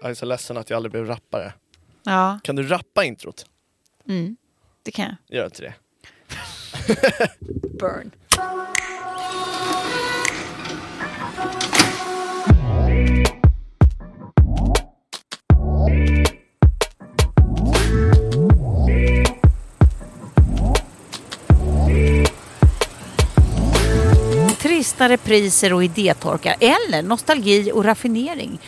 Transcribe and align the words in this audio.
Jag 0.00 0.10
är 0.10 0.14
så 0.14 0.26
ledsen 0.26 0.56
att 0.56 0.70
jag 0.70 0.76
aldrig 0.76 0.92
blev 0.92 1.06
rappare. 1.06 1.52
Ja, 2.02 2.38
Kan 2.42 2.56
du 2.56 2.62
rappa 2.62 3.04
introt? 3.04 3.46
mm, 4.08 4.36
det 4.82 4.90
kan 4.90 5.04
jag. 5.28 5.36
Gör 5.38 5.44
inte 5.44 5.62
det. 5.62 5.74
Burn. 7.78 8.10
Trista 24.58 25.08
repriser 25.08 25.72
och 25.72 25.84
idétorkar 25.84 26.56
eller 26.60 27.02
nostalgi 27.02 27.70
och 27.74 27.84
raffinering. 27.84 28.58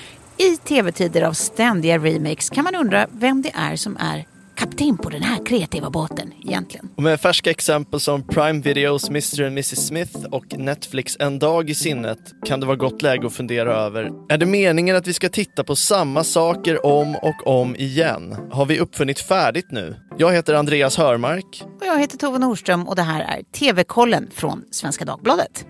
I 0.42 0.56
tv-tider 0.56 1.22
av 1.22 1.32
ständiga 1.32 1.98
remakes 1.98 2.50
kan 2.50 2.64
man 2.64 2.74
undra 2.74 3.06
vem 3.12 3.42
det 3.42 3.50
är 3.54 3.76
som 3.76 3.96
är 3.96 4.26
kapten 4.54 4.98
på 4.98 5.10
den 5.10 5.22
här 5.22 5.46
kreativa 5.46 5.90
båten 5.90 6.32
egentligen. 6.44 6.88
Och 6.96 7.02
med 7.02 7.20
färska 7.20 7.50
exempel 7.50 8.00
som 8.00 8.26
Prime 8.26 8.60
Videos 8.60 9.08
Mr 9.08 9.42
and 9.42 9.52
Mrs 9.52 9.86
Smith 9.86 10.24
och 10.30 10.58
Netflix 10.58 11.16
En 11.20 11.38
dag 11.38 11.70
i 11.70 11.74
sinnet 11.74 12.18
kan 12.46 12.60
det 12.60 12.66
vara 12.66 12.76
gott 12.76 13.02
läge 13.02 13.26
att 13.26 13.32
fundera 13.32 13.74
över. 13.74 14.10
Är 14.28 14.38
det 14.38 14.46
meningen 14.46 14.96
att 14.96 15.06
vi 15.06 15.12
ska 15.12 15.28
titta 15.28 15.64
på 15.64 15.76
samma 15.76 16.24
saker 16.24 16.86
om 16.86 17.16
och 17.16 17.46
om 17.46 17.76
igen? 17.76 18.36
Har 18.52 18.66
vi 18.66 18.80
uppfunnit 18.80 19.20
färdigt 19.20 19.70
nu? 19.70 19.96
Jag 20.18 20.32
heter 20.32 20.54
Andreas 20.54 20.96
Hörmark. 20.96 21.62
Och 21.80 21.86
jag 21.86 21.98
heter 21.98 22.18
Tove 22.18 22.38
Norström 22.38 22.88
och 22.88 22.96
det 22.96 23.02
här 23.02 23.20
är 23.20 23.42
TV-kollen 23.42 24.30
från 24.34 24.64
Svenska 24.70 25.04
Dagbladet. 25.04 25.66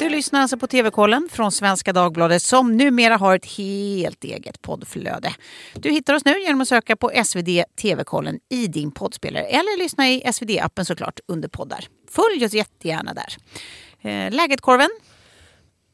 Du 0.00 0.08
lyssnar 0.08 0.40
alltså 0.40 0.56
på 0.56 0.66
TV-kollen 0.66 1.28
från 1.32 1.52
Svenska 1.52 1.92
Dagbladet 1.92 2.42
som 2.42 2.76
numera 2.76 3.16
har 3.16 3.36
ett 3.36 3.46
helt 3.46 4.24
eget 4.24 4.62
poddflöde. 4.62 5.34
Du 5.74 5.90
hittar 5.90 6.14
oss 6.14 6.24
nu 6.24 6.40
genom 6.40 6.60
att 6.60 6.68
söka 6.68 6.96
på 6.96 7.10
SvD 7.24 7.64
TV-kollen 7.82 8.38
i 8.48 8.66
din 8.66 8.90
poddspelare 8.90 9.44
eller 9.44 9.78
lyssna 9.78 10.08
i 10.08 10.22
SvD-appen 10.24 10.84
såklart 10.84 11.20
under 11.28 11.48
poddar. 11.48 11.84
Följ 12.10 12.44
oss 12.44 12.52
jättegärna 12.52 13.14
där. 13.14 13.36
Eh, 14.10 14.32
Läget 14.32 14.60
korven? 14.60 14.90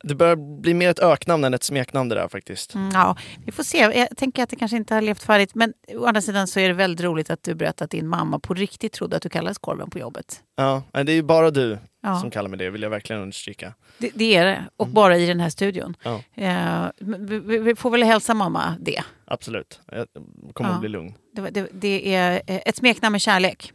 Det 0.02 0.14
börjar 0.14 0.60
bli 0.60 0.74
mer 0.74 0.90
ett 0.90 0.98
öknamn 0.98 1.44
än 1.44 1.54
ett 1.54 1.62
smeknamn 1.62 2.08
det 2.08 2.14
där 2.14 2.28
faktiskt. 2.28 2.74
Mm, 2.74 2.90
Ja, 2.94 3.16
vi 3.46 3.52
får 3.52 3.62
se. 3.62 3.78
Jag 3.78 4.16
tänker 4.16 4.42
att 4.42 4.50
det 4.50 4.56
kanske 4.56 4.76
inte 4.76 4.94
har 4.94 5.02
levt 5.02 5.22
färdigt. 5.22 5.54
Men 5.54 5.72
å 5.94 6.06
andra 6.06 6.20
sidan 6.20 6.46
så 6.46 6.60
är 6.60 6.68
det 6.68 6.74
väldigt 6.74 7.04
roligt 7.04 7.30
att 7.30 7.42
du 7.42 7.54
berättade 7.54 7.84
att 7.84 7.90
din 7.90 8.08
mamma 8.08 8.38
på 8.38 8.54
riktigt 8.54 8.92
trodde 8.92 9.16
att 9.16 9.22
du 9.22 9.28
kallades 9.28 9.58
korven 9.58 9.90
på 9.90 9.98
jobbet. 9.98 10.42
Ja, 10.56 10.82
men 10.92 11.06
det 11.06 11.12
är 11.12 11.14
ju 11.14 11.22
bara 11.22 11.50
du 11.50 11.78
Ja. 12.10 12.20
som 12.20 12.30
kallar 12.30 12.48
mig 12.48 12.58
det, 12.58 12.70
vill 12.70 12.82
jag 12.82 12.90
verkligen 12.90 13.22
understryka. 13.22 13.74
Det, 13.98 14.10
det 14.14 14.34
är 14.36 14.44
det. 14.44 14.64
Och 14.76 14.86
bara 14.88 15.16
i 15.18 15.26
den 15.26 15.40
här 15.40 15.50
studion. 15.50 15.96
Ja. 16.02 16.22
Eh, 16.34 16.86
vi, 16.98 17.58
vi- 17.58 17.74
får 17.76 17.90
väl 17.90 18.02
hälsa 18.02 18.34
mamma 18.34 18.74
det. 18.80 19.02
Absolut, 19.24 19.80
jag 19.92 20.06
kommer 20.52 20.70
Ja. 20.70 20.74
att 20.74 20.80
bli 20.80 20.88
lugn. 20.88 21.14
Det, 21.32 21.50
det, 21.50 21.68
det 21.72 22.14
är 22.14 22.42
ett 22.46 22.76
smeknamn 22.76 23.12
med 23.12 23.20
kärlek. 23.20 23.72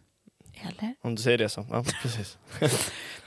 Eller? 0.64 0.96
Om 1.02 1.16
du 1.16 1.22
säger 1.22 1.38
det 1.38 1.50
så. 1.50 1.66
Ja, 1.72 1.84
precis. 2.02 2.38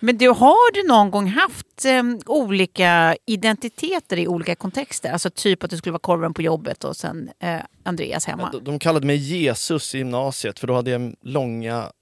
Men 0.01 0.19
du, 0.19 0.29
har 0.29 0.73
du 0.75 0.89
någon 0.89 1.11
gång 1.11 1.27
haft 1.27 1.85
eh, 1.85 2.03
olika 2.27 3.17
identiteter 3.27 4.17
i 4.19 4.29
olika 4.29 4.55
kontexter? 4.55 5.13
Alltså 5.13 5.31
typ 5.31 5.65
att 5.65 5.71
du 5.71 5.77
skulle 5.77 5.93
vara 5.93 5.99
korven 6.01 6.35
på 6.35 6.43
jobbet 6.43 6.85
och 6.85 6.97
sen 6.97 7.31
eh, 7.41 7.61
Andreas 7.83 8.27
hemma. 8.27 8.51
De, 8.53 8.65
de 8.65 8.79
kallade 8.79 9.07
mig 9.07 9.17
Jesus 9.17 9.95
i 9.95 9.99
gymnasiet 9.99 10.59
för 10.59 10.67
då 10.67 10.75
hade 10.75 10.91
jag 10.91 11.15
långa 11.23 11.93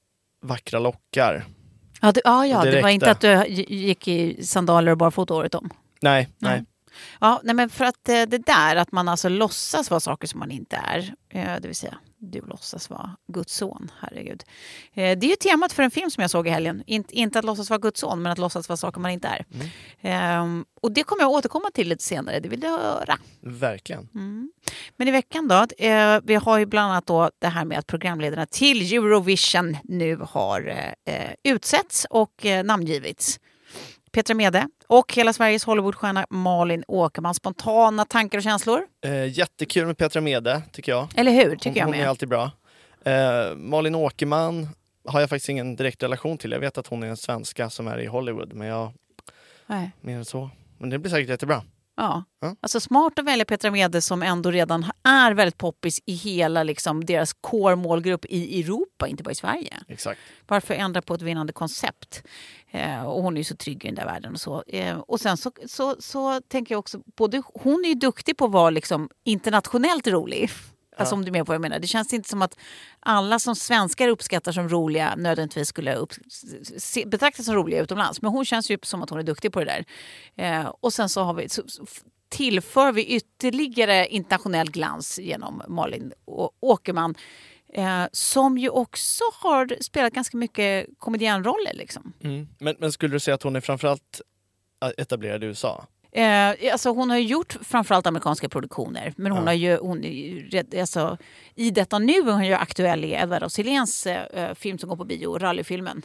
vackra 0.43 0.79
lockar. 0.79 1.45
Ja, 2.05 2.13
det, 2.13 2.21
ja, 2.25 2.47
ja 2.47 2.65
Det 2.65 2.83
var 2.83 2.89
inte 2.89 3.11
att 3.11 3.21
du 3.21 3.45
gick 3.49 4.09
i 4.09 4.47
sandaler 4.47 4.93
och 4.93 4.99
barfota 4.99 5.35
året 5.35 5.55
om. 5.55 5.71
Nej, 6.01 6.29
nej. 6.39 6.53
Nej. 6.53 6.65
Ja, 7.21 7.41
nej, 7.45 7.55
men 7.55 7.69
för 7.71 7.85
att 7.85 8.09
eh, 8.09 8.23
det 8.23 8.39
där 8.47 8.77
att 8.77 8.93
man 8.93 9.09
alltså 9.09 9.29
låtsas 9.29 9.91
vara 9.91 10.01
saker 10.01 10.29
som 10.29 10.41
man 10.41 10.51
inte 10.51 10.77
är, 10.77 11.15
eh, 11.31 11.61
det 11.61 11.67
vill 11.69 11.77
säga 11.77 11.99
du 12.25 12.41
låtsas 12.41 12.91
vara 12.91 13.17
Guds 13.33 13.57
son, 13.57 13.91
herregud. 14.01 14.43
Eh, 14.95 15.19
Det 15.19 15.27
är 15.27 15.31
ju 15.31 15.37
temat 15.37 15.73
för 15.73 15.83
en 15.83 15.91
film 15.91 16.11
som 16.11 16.21
jag 16.21 16.31
såg 16.31 16.47
i 16.47 16.51
helgen. 16.51 16.83
Inte, 16.87 17.15
inte 17.15 17.39
att 17.39 17.45
låtsas 17.45 17.71
vara 17.71 17.79
Guds 17.79 18.01
son, 18.01 18.23
men 18.23 18.33
att 18.33 18.39
låtsas 18.39 18.69
vara 18.69 18.77
saker 18.77 19.01
man 19.01 19.11
inte 19.11 19.29
är. 19.29 19.45
Ehm, 20.01 20.65
och 20.83 20.93
det 20.93 21.03
kommer 21.03 21.23
jag 21.23 21.31
återkomma 21.31 21.71
till 21.75 21.89
lite 21.89 22.05
senare, 22.05 22.41
det 22.41 22.49
vill 22.49 22.61
du 22.61 22.69
höra. 22.69 23.19
Verkligen. 23.41 24.09
Men 24.97 25.09
i 25.09 25.11
veckan 25.11 25.49
då, 25.49 25.67
eh, 25.87 26.21
vi 26.25 26.35
har 26.35 26.59
ju 26.59 26.67
bland 26.67 26.91
annat 26.91 27.07
då 27.07 27.31
det 27.39 27.49
här 27.49 27.65
med 27.65 27.79
att 27.79 27.87
programledarna 27.87 28.47
till 28.47 28.93
Eurovision 28.93 29.77
nu 29.85 30.17
har 30.17 30.69
eh, 31.05 31.15
utsetts 31.45 32.07
och 32.11 32.47
eh, 32.47 32.65
namngivits. 32.65 33.41
Petra 34.13 34.35
Mede 34.35 34.69
och 34.87 35.15
hela 35.15 35.33
Sveriges 35.33 35.65
Hollywoodstjärna 35.65 36.27
Malin 36.31 36.85
Åkerman. 36.89 37.35
Spontana 37.35 38.05
tankar 38.05 38.39
och 38.39 38.45
känslor? 38.45 38.83
Eh, 39.05 39.39
jättekul 39.39 39.87
med 39.87 39.99
Petra 39.99 40.21
Mede, 40.21 40.63
tycker 40.73 40.93
jag. 40.93 41.09
Eller 41.17 41.33
hur? 41.33 41.57
Tycker 41.57 41.71
hon, 41.71 41.77
jag 41.77 41.85
hon 41.85 41.95
är 41.95 41.99
med. 41.99 42.09
alltid 42.09 42.29
bra. 42.29 42.51
Eh, 43.05 43.55
Malin 43.57 43.95
Åkerman 43.95 44.69
har 45.05 45.21
jag 45.21 45.29
faktiskt 45.29 45.49
ingen 45.49 45.77
direkt 45.77 46.03
relation 46.03 46.39
till. 46.39 46.51
Jag 46.51 46.61
vet 46.61 46.79
att 46.79 46.87
hon 46.87 47.03
är 47.03 47.07
en 47.07 47.17
svenska 47.17 47.71
som 47.71 47.89
är 47.89 47.99
i 48.01 48.07
Hollywood, 48.07 48.53
men 48.53 48.67
jag 48.67 48.93
Nej. 49.67 49.91
mer 50.01 50.17
än 50.17 50.25
så. 50.25 50.51
Men 50.79 50.91
det 50.91 50.99
blir 50.99 51.11
säkert 51.11 51.29
jättebra. 51.29 51.63
Ja. 52.03 52.25
Ja. 52.41 52.57
Alltså 52.61 52.81
smart 52.81 53.19
att 53.19 53.25
välja 53.25 53.45
Petra 53.45 53.71
Mede 53.71 54.03
som 54.03 54.23
ändå 54.23 54.51
redan 54.51 54.87
är 55.03 55.33
väldigt 55.33 55.59
poppis 55.59 56.01
i 56.07 56.15
hela 56.15 56.63
liksom, 56.63 57.05
deras 57.05 57.33
core-målgrupp 57.33 58.25
i 58.25 58.61
Europa, 58.61 59.09
inte 59.09 59.23
bara 59.23 59.31
i 59.31 59.35
Sverige. 59.35 59.75
Exakt. 59.89 60.21
Varför 60.47 60.75
ändra 60.75 61.03
på 61.03 61.15
ett 61.15 61.23
vinnande 61.23 61.53
koncept? 61.53 62.23
Eh, 62.71 63.05
och 63.05 63.23
hon 63.23 63.35
är 63.35 63.39
ju 63.41 63.45
så 63.45 63.57
trygg 63.57 63.85
i 63.85 63.89
den 63.89 63.95
där 63.95 64.05
världen. 64.05 64.33
Och, 64.33 64.41
så. 64.41 64.63
Eh, 64.67 64.99
och 64.99 65.21
sen 65.21 65.37
så, 65.37 65.53
så, 65.67 65.97
så 65.99 66.41
tänker 66.41 66.75
jag 66.75 66.79
också, 66.79 67.01
både, 67.17 67.43
hon 67.55 67.85
är 67.85 67.89
ju 67.89 67.95
duktig 67.95 68.37
på 68.37 68.45
att 68.45 68.53
vara 68.53 68.71
liksom 68.71 69.09
internationellt 69.25 70.07
rolig. 70.07 70.51
Alltså 70.97 71.15
om 71.15 71.25
du 71.25 71.29
är 71.29 71.33
med 71.33 71.47
på 71.47 71.51
vad 71.51 71.55
jag 71.55 71.61
menar. 71.61 71.79
Det 71.79 71.87
känns 71.87 72.13
inte 72.13 72.29
som 72.29 72.43
att 72.43 72.59
alla 73.01 73.39
som 73.39 73.57
svenskar 73.57 74.09
uppskattar 74.09 74.53
som 74.53 74.69
roliga 74.69 75.15
nödvändigtvis 75.17 75.69
skulle 75.69 75.95
upp, 75.95 76.13
se, 76.79 77.07
betraktas 77.07 77.47
som 77.47 77.55
roliga 77.55 77.83
utomlands. 77.83 78.23
Men 78.23 78.31
hon 78.31 78.45
känns 78.45 78.71
ju 78.71 78.79
som 78.83 79.03
att 79.03 79.11
hon 79.11 79.19
är 79.19 79.23
duktig 79.23 79.53
på 79.53 79.65
det 79.65 79.67
där. 79.67 79.85
Eh, 80.37 80.73
och 80.81 80.93
sen 80.93 81.09
så 81.09 81.23
har 81.23 81.35
vi 81.35 81.49
så, 81.49 81.63
så 81.67 81.87
tillför 82.29 82.93
vi 82.93 83.07
ytterligare 83.07 84.07
internationell 84.07 84.71
glans 84.71 85.19
genom 85.19 85.63
Malin 85.69 86.13
Åkerman. 86.61 87.15
Eh, 87.75 88.05
som 88.13 88.59
ju 88.59 88.69
också 88.69 89.25
har 89.35 89.83
spelat 89.83 90.13
ganska 90.13 90.37
mycket 90.37 90.87
komedianroller. 90.99 91.75
Liksom. 91.75 92.13
Mm. 92.21 92.49
Men, 92.59 92.77
men 92.79 92.93
skulle 92.93 93.15
du 93.15 93.21
säga 93.21 93.35
att 93.35 93.43
hon 93.43 93.57
är 93.57 93.61
framförallt 93.61 94.21
eh, 94.85 94.91
etablerad 94.99 95.45
i 95.45 95.47
USA? 95.47 95.87
Eh, 96.15 96.73
alltså 96.73 96.91
hon 96.91 97.11
har 97.11 97.17
ju 97.19 97.25
gjort 97.25 97.57
framförallt 97.63 98.07
amerikanska 98.07 98.49
produktioner. 98.49 99.13
Men 99.17 99.33
hon 99.33 99.41
Ja. 99.41 99.47
har 99.49 99.53
ju, 99.55 99.77
hon 99.77 100.05
alltså, 100.81 101.19
i 101.55 101.71
detta 101.71 101.99
nu 101.99 102.13
är 102.13 102.33
hon 102.33 102.47
ju 102.47 102.53
aktuell 102.55 103.05
i 103.05 103.13
Edvard 103.13 103.43
af 103.43 103.53
Siléns 103.53 104.07
eh, 104.07 104.55
film 104.55 104.79
som 104.79 104.89
går 104.89 104.97
på 104.97 105.05
bio, 105.05 105.39
rallyfilmen. 105.39 106.03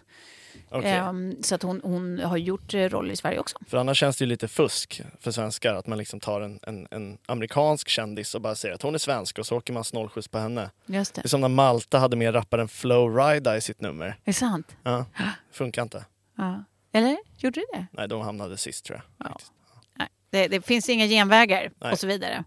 Okej. 0.70 0.92
Eh, 0.92 1.14
så 1.42 1.56
att 1.56 1.64
hon, 1.64 1.82
hon 1.84 2.20
har 2.20 2.38
gjort 2.38 2.74
eh, 2.74 2.80
roller 2.80 3.12
i 3.14 3.16
Sverige 3.16 3.40
också. 3.40 3.58
För 3.68 3.78
annars 3.78 3.98
känns 4.00 4.18
det 4.18 4.24
ju 4.26 4.30
lite 4.30 4.48
fusk 4.48 5.02
för 5.20 5.32
svenskar 5.32 5.74
att 5.74 5.88
man 5.88 5.98
liksom 5.98 6.20
tar 6.20 6.42
en, 6.42 6.60
en, 6.64 6.88
en 6.92 7.18
amerikansk 7.26 7.88
kändis 7.90 8.36
och 8.36 8.42
bara 8.42 8.56
säger 8.56 8.76
att 8.76 8.82
hon 8.82 8.94
är 8.94 9.00
svensk 9.00 9.40
och 9.40 9.46
så 9.46 9.58
åker 9.58 9.74
man 9.74 9.84
snålskjuts 9.84 10.28
på 10.28 10.38
henne. 10.38 10.70
Just 10.86 11.14
det. 11.14 11.22
Det 11.22 11.26
är 11.26 11.30
som 11.30 11.42
när 11.42 11.48
Malta 11.48 12.00
hade 12.00 12.16
med 12.16 12.36
rapparen 12.36 12.68
Flow 12.68 13.16
Rida 13.18 13.58
i 13.58 13.62
sitt 13.62 13.82
nummer. 13.82 14.06
Är 14.06 14.16
det 14.24 14.34
sant? 14.34 14.76
Ja, 14.84 15.06
funkar 15.52 15.82
inte. 15.82 16.06
Ja. 16.38 16.64
Eller 16.92 17.18
gjorde 17.38 17.60
det 17.60 17.78
det? 17.78 17.86
Nej, 17.92 18.08
de 18.08 18.22
hamnade 18.22 18.58
sist 18.58 18.86
tror 18.86 19.02
jag. 19.18 19.28
Ja. 19.32 19.38
Det, 20.30 20.48
det 20.48 20.62
finns 20.66 20.90
inga 20.90 21.08
genvägar 21.08 21.72
Nej. 21.82 21.92
och 21.92 22.00
så 22.00 22.08
vidare. 22.08 22.44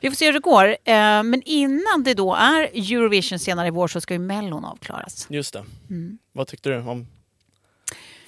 Vi 0.00 0.10
får 0.10 0.16
se 0.16 0.26
hur 0.26 0.32
det 0.32 0.38
går. 0.38 0.68
Eh, 0.68 1.22
men 1.22 1.42
innan 1.42 2.02
det 2.04 2.14
då 2.14 2.34
är 2.34 2.62
Eurovision 2.62 3.38
senare 3.38 3.66
i 3.68 3.70
vår 3.70 3.88
så 3.88 4.00
ska 4.00 4.14
ju 4.14 4.20
Mellon 4.20 4.64
avklaras. 4.64 5.26
Just 5.30 5.52
det. 5.52 5.64
Mm. 5.90 6.18
Vad 6.32 6.46
tyckte 6.48 6.68
du 6.68 6.78
om 6.78 7.06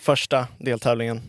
första 0.01 0.47
deltävlingen? 0.59 1.23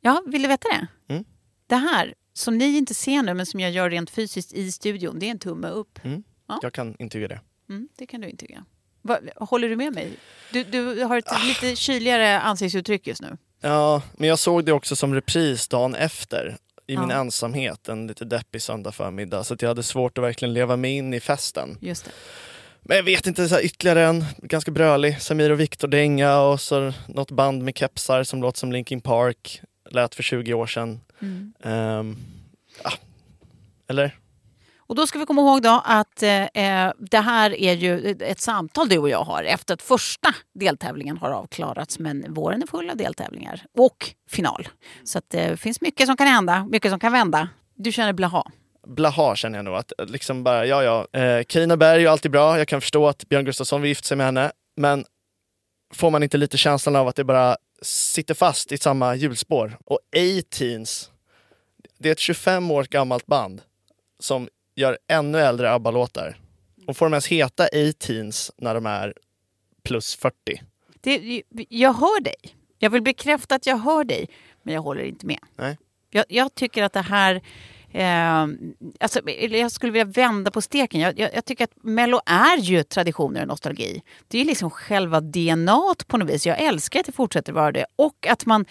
Ja, 0.00 0.22
vill 0.26 0.42
du 0.42 0.48
veta 0.48 0.68
det? 0.68 0.86
Mm. 1.14 1.24
Det 1.66 1.76
här, 1.76 2.14
som 2.34 2.58
ni 2.58 2.76
inte 2.76 2.94
ser 2.94 3.22
nu 3.22 3.34
men 3.34 3.46
som 3.46 3.60
jag 3.60 3.70
gör 3.70 3.90
rent 3.90 4.10
fysiskt 4.10 4.52
i 4.52 4.72
studion, 4.72 5.18
det 5.18 5.26
är 5.26 5.30
en 5.30 5.38
tumme 5.38 5.68
upp. 5.68 5.98
Mm. 6.04 6.22
Ja. 6.48 6.58
Jag 6.62 6.72
kan 6.72 6.96
intyga 6.98 7.28
det. 7.28 7.40
Mm, 7.68 7.88
det 7.98 8.06
kan 8.06 8.20
du 8.20 8.28
intyga. 8.28 8.64
Va, 9.02 9.18
håller 9.36 9.68
du 9.68 9.76
med 9.76 9.92
mig? 9.94 10.12
Du, 10.52 10.64
du 10.64 11.04
har 11.04 11.18
ett 11.18 11.32
Ah. 11.32 11.38
lite 11.44 11.76
kyligare 11.76 12.40
ansiktsuttryck 12.40 13.06
just 13.06 13.22
nu. 13.22 13.36
Ja, 13.60 14.02
men 14.16 14.28
jag 14.28 14.38
såg 14.38 14.64
det 14.64 14.72
också 14.72 14.96
som 14.96 15.14
repris 15.14 15.68
dagen 15.68 15.94
efter 15.94 16.56
i 16.86 16.96
min 16.96 17.10
Ja. 17.10 17.16
ensamhet 17.20 17.88
en 17.88 18.06
lite 18.06 18.24
deppig 18.24 18.62
söndag 18.62 18.92
förmiddag 18.92 19.44
så 19.44 19.54
att 19.54 19.62
jag 19.62 19.68
hade 19.68 19.82
svårt 19.82 20.18
att 20.18 20.24
verkligen 20.24 20.54
leva 20.54 20.76
mig 20.76 20.90
in 20.96 21.14
i 21.14 21.20
festen. 21.20 21.78
Just 21.80 22.04
det. 22.04 22.10
Men 22.84 22.96
jag 22.96 23.04
vet 23.04 23.26
inte, 23.26 23.48
så 23.48 23.54
här, 23.54 23.62
ytterligare 23.64 24.04
en 24.04 24.24
ganska 24.38 24.70
brölig 24.70 25.22
Samir 25.22 25.50
och 25.50 25.60
Viktor-dänga 25.60 26.40
och 26.40 26.60
så 26.60 26.92
något 27.08 27.30
band 27.30 27.62
med 27.62 27.78
kepsar 27.78 28.22
som 28.24 28.42
låter 28.42 28.58
som 28.58 28.72
Linkin 28.72 29.00
Park. 29.00 29.60
Lät 29.90 30.14
för 30.14 30.22
20 30.22 30.54
år 30.54 30.66
sedan. 30.66 31.00
Mm. 31.20 31.52
Ehm, 31.64 32.16
ja. 32.84 32.92
Eller? 33.88 34.18
Och 34.92 34.96
då 34.96 35.06
ska 35.06 35.18
vi 35.18 35.26
komma 35.26 35.40
ihåg 35.42 35.62
då 35.62 35.82
att 35.84 36.22
eh, 36.22 36.42
eh, 36.42 36.92
det 36.98 37.18
här 37.18 37.60
är 37.60 37.72
ju 37.72 38.16
ett 38.20 38.40
samtal 38.40 38.88
du 38.88 38.98
och 38.98 39.08
jag 39.08 39.24
har 39.24 39.44
efter 39.44 39.74
att 39.74 39.82
första 39.82 40.34
deltävlingen 40.54 41.16
har 41.16 41.30
avklarats. 41.30 41.98
Men 41.98 42.34
våren 42.34 42.62
är 42.62 42.66
full 42.66 42.90
av 42.90 42.96
deltävlingar 42.96 43.64
och 43.78 44.14
final. 44.30 44.68
Så 45.04 45.18
att 45.18 45.30
det 45.30 45.60
finns 45.60 45.80
mycket 45.80 46.06
som 46.06 46.16
kan 46.16 46.26
hända, 46.26 46.66
mycket 46.70 46.90
som 46.90 47.00
kan 47.00 47.12
vända. 47.12 47.48
Du 47.74 47.92
känner 47.92 48.12
blaha? 48.12 48.50
Blaha 48.86 49.36
känner 49.36 49.58
jag 49.58 49.64
nog. 49.64 49.74
Att 49.74 49.92
eh, 49.98 50.06
liksom 50.06 50.44
bara, 50.44 50.66
ja 50.66 50.82
ja, 50.82 51.20
eh, 51.20 51.44
Carina 51.44 51.76
Berg 51.76 52.04
är 52.04 52.08
alltid 52.08 52.30
bra. 52.30 52.58
Jag 52.58 52.68
kan 52.68 52.80
förstå 52.80 53.08
att 53.08 53.28
Björn 53.28 53.44
Gustafsson 53.44 53.82
vill 53.82 53.88
gifta 53.88 54.06
sig 54.06 54.16
med 54.16 54.26
henne. 54.26 54.52
Men 54.76 55.04
får 55.94 56.10
man 56.10 56.22
inte 56.22 56.36
lite 56.36 56.58
känslan 56.58 56.96
av 56.96 57.08
att 57.08 57.16
det 57.16 57.24
bara 57.24 57.56
sitter 57.82 58.34
fast 58.34 58.72
i 58.72 58.78
samma 58.78 59.14
hjulspår? 59.14 59.78
Och 59.84 59.98
A-Teens, 60.16 61.10
det 61.98 62.08
är 62.08 62.12
ett 62.12 62.18
25 62.18 62.70
år 62.70 62.86
gammalt 62.90 63.26
band 63.26 63.62
som 64.20 64.48
gör 64.74 64.98
ännu 65.08 65.38
äldre 65.38 65.72
ABBA-låtar. 65.72 66.36
Och 66.86 66.96
får 66.96 67.06
de 67.06 67.12
ens 67.12 67.26
heta 67.26 67.64
A-Teens 67.64 68.52
när 68.56 68.74
de 68.74 68.86
är 68.86 69.14
plus 69.82 70.14
40? 70.14 70.62
Det, 71.00 71.42
jag 71.68 71.92
hör 71.92 72.20
dig. 72.20 72.36
Jag 72.78 72.90
vill 72.90 73.02
bekräfta 73.02 73.54
att 73.54 73.66
jag 73.66 73.76
hör 73.76 74.04
dig, 74.04 74.28
men 74.62 74.74
jag 74.74 74.82
håller 74.82 75.04
inte 75.04 75.26
med. 75.26 75.38
Nej. 75.56 75.78
Jag, 76.10 76.24
jag 76.28 76.54
tycker 76.54 76.82
att 76.82 76.92
det 76.92 77.00
här 77.00 77.42
Eh, 77.94 78.46
alltså, 79.00 79.20
jag 79.30 79.72
skulle 79.72 79.92
vilja 79.92 80.04
vända 80.04 80.50
på 80.50 80.60
steken. 80.60 81.00
Jag, 81.00 81.18
jag, 81.18 81.34
jag, 81.34 81.44
tycker 81.44 81.64
att 81.64 81.82
Mello 81.82 82.20
är 82.26 82.56
ju 82.56 82.82
traditioner 82.82 83.42
och 83.42 83.48
nostalgi. 83.48 84.02
Det 84.28 84.40
är 84.40 84.44
liksom 84.44 84.70
själva 84.70 85.20
DNA 85.20 85.94
på 86.06 86.16
något 86.16 86.30
vis. 86.30 86.46
Jag 86.46 86.60
älskar 86.60 87.00
att 87.00 87.06
det 87.06 87.12
fortsätter 87.12 87.52
vara 87.52 87.72
det. 87.72 87.86
Och 87.96 88.26
att 88.26 88.46
man, 88.46 88.64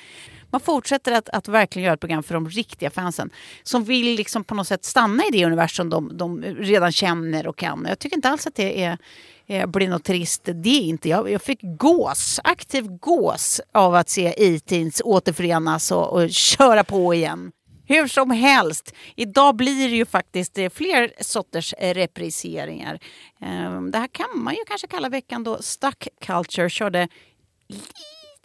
man 0.52 0.62
fortsätter 0.62 1.12
att, 1.12 1.30
att 1.30 1.48
verkligen 1.48 1.84
göra 1.84 1.94
ett 1.94 2.00
program 2.00 2.24
för 2.24 2.34
de 2.34 2.50
riktiga 2.50 2.90
fansen. 2.90 3.30
Som 3.64 3.84
vill 3.84 4.16
liksom 4.16 4.44
på 4.44 4.56
något 4.56 4.68
sätt 4.68 4.86
stanna 4.86 5.24
i 5.24 5.30
det 5.32 5.46
universum 5.46 5.90
de, 5.90 6.18
de 6.18 6.44
redan 6.44 6.92
känner 6.92 7.48
och 7.48 7.58
kan. 7.58 7.86
Jag 7.90 8.00
tycker 8.00 8.16
inte 8.16 8.30
alls 8.30 8.48
att 8.48 8.56
det 8.56 8.84
är 8.84 8.98
blir 9.68 9.90
något 9.90 10.04
trist. 10.04 10.42
Det 10.46 10.70
är 10.70 10.82
inte. 10.82 11.10
Jag, 11.10 11.32
jag 11.32 11.42
fick 11.42 11.60
gås, 11.62 12.40
aktiv 12.44 12.88
gås 12.88 13.62
av 13.72 13.96
att 13.96 14.10
se 14.10 14.34
E-Teens 14.38 15.02
återförenas 15.06 15.92
och, 15.92 16.14
och 16.14 16.30
köra 16.30 16.84
på 16.84 17.14
igen. 17.14 17.52
Hur 17.86 18.08
som 18.08 18.32
helst, 18.32 18.94
idag 19.16 19.56
blir 19.56 19.90
det 19.90 19.96
ju 19.96 20.06
faktiskt 20.06 20.58
eh, 20.58 20.70
fler 20.70 21.14
sorters 21.20 21.74
eh, 21.78 21.94
repriseringar. 21.94 23.00
Ehm, 23.42 23.92
det 23.92 23.98
här 23.98 24.08
kan 24.08 24.44
man 24.44 24.54
ju 24.54 24.60
kanske 24.68 24.88
kalla 24.88 25.10
veckan 25.10 25.44
då 25.44 25.62
Stuck 25.62 26.08
Culture 26.22 26.70
körde 26.70 27.08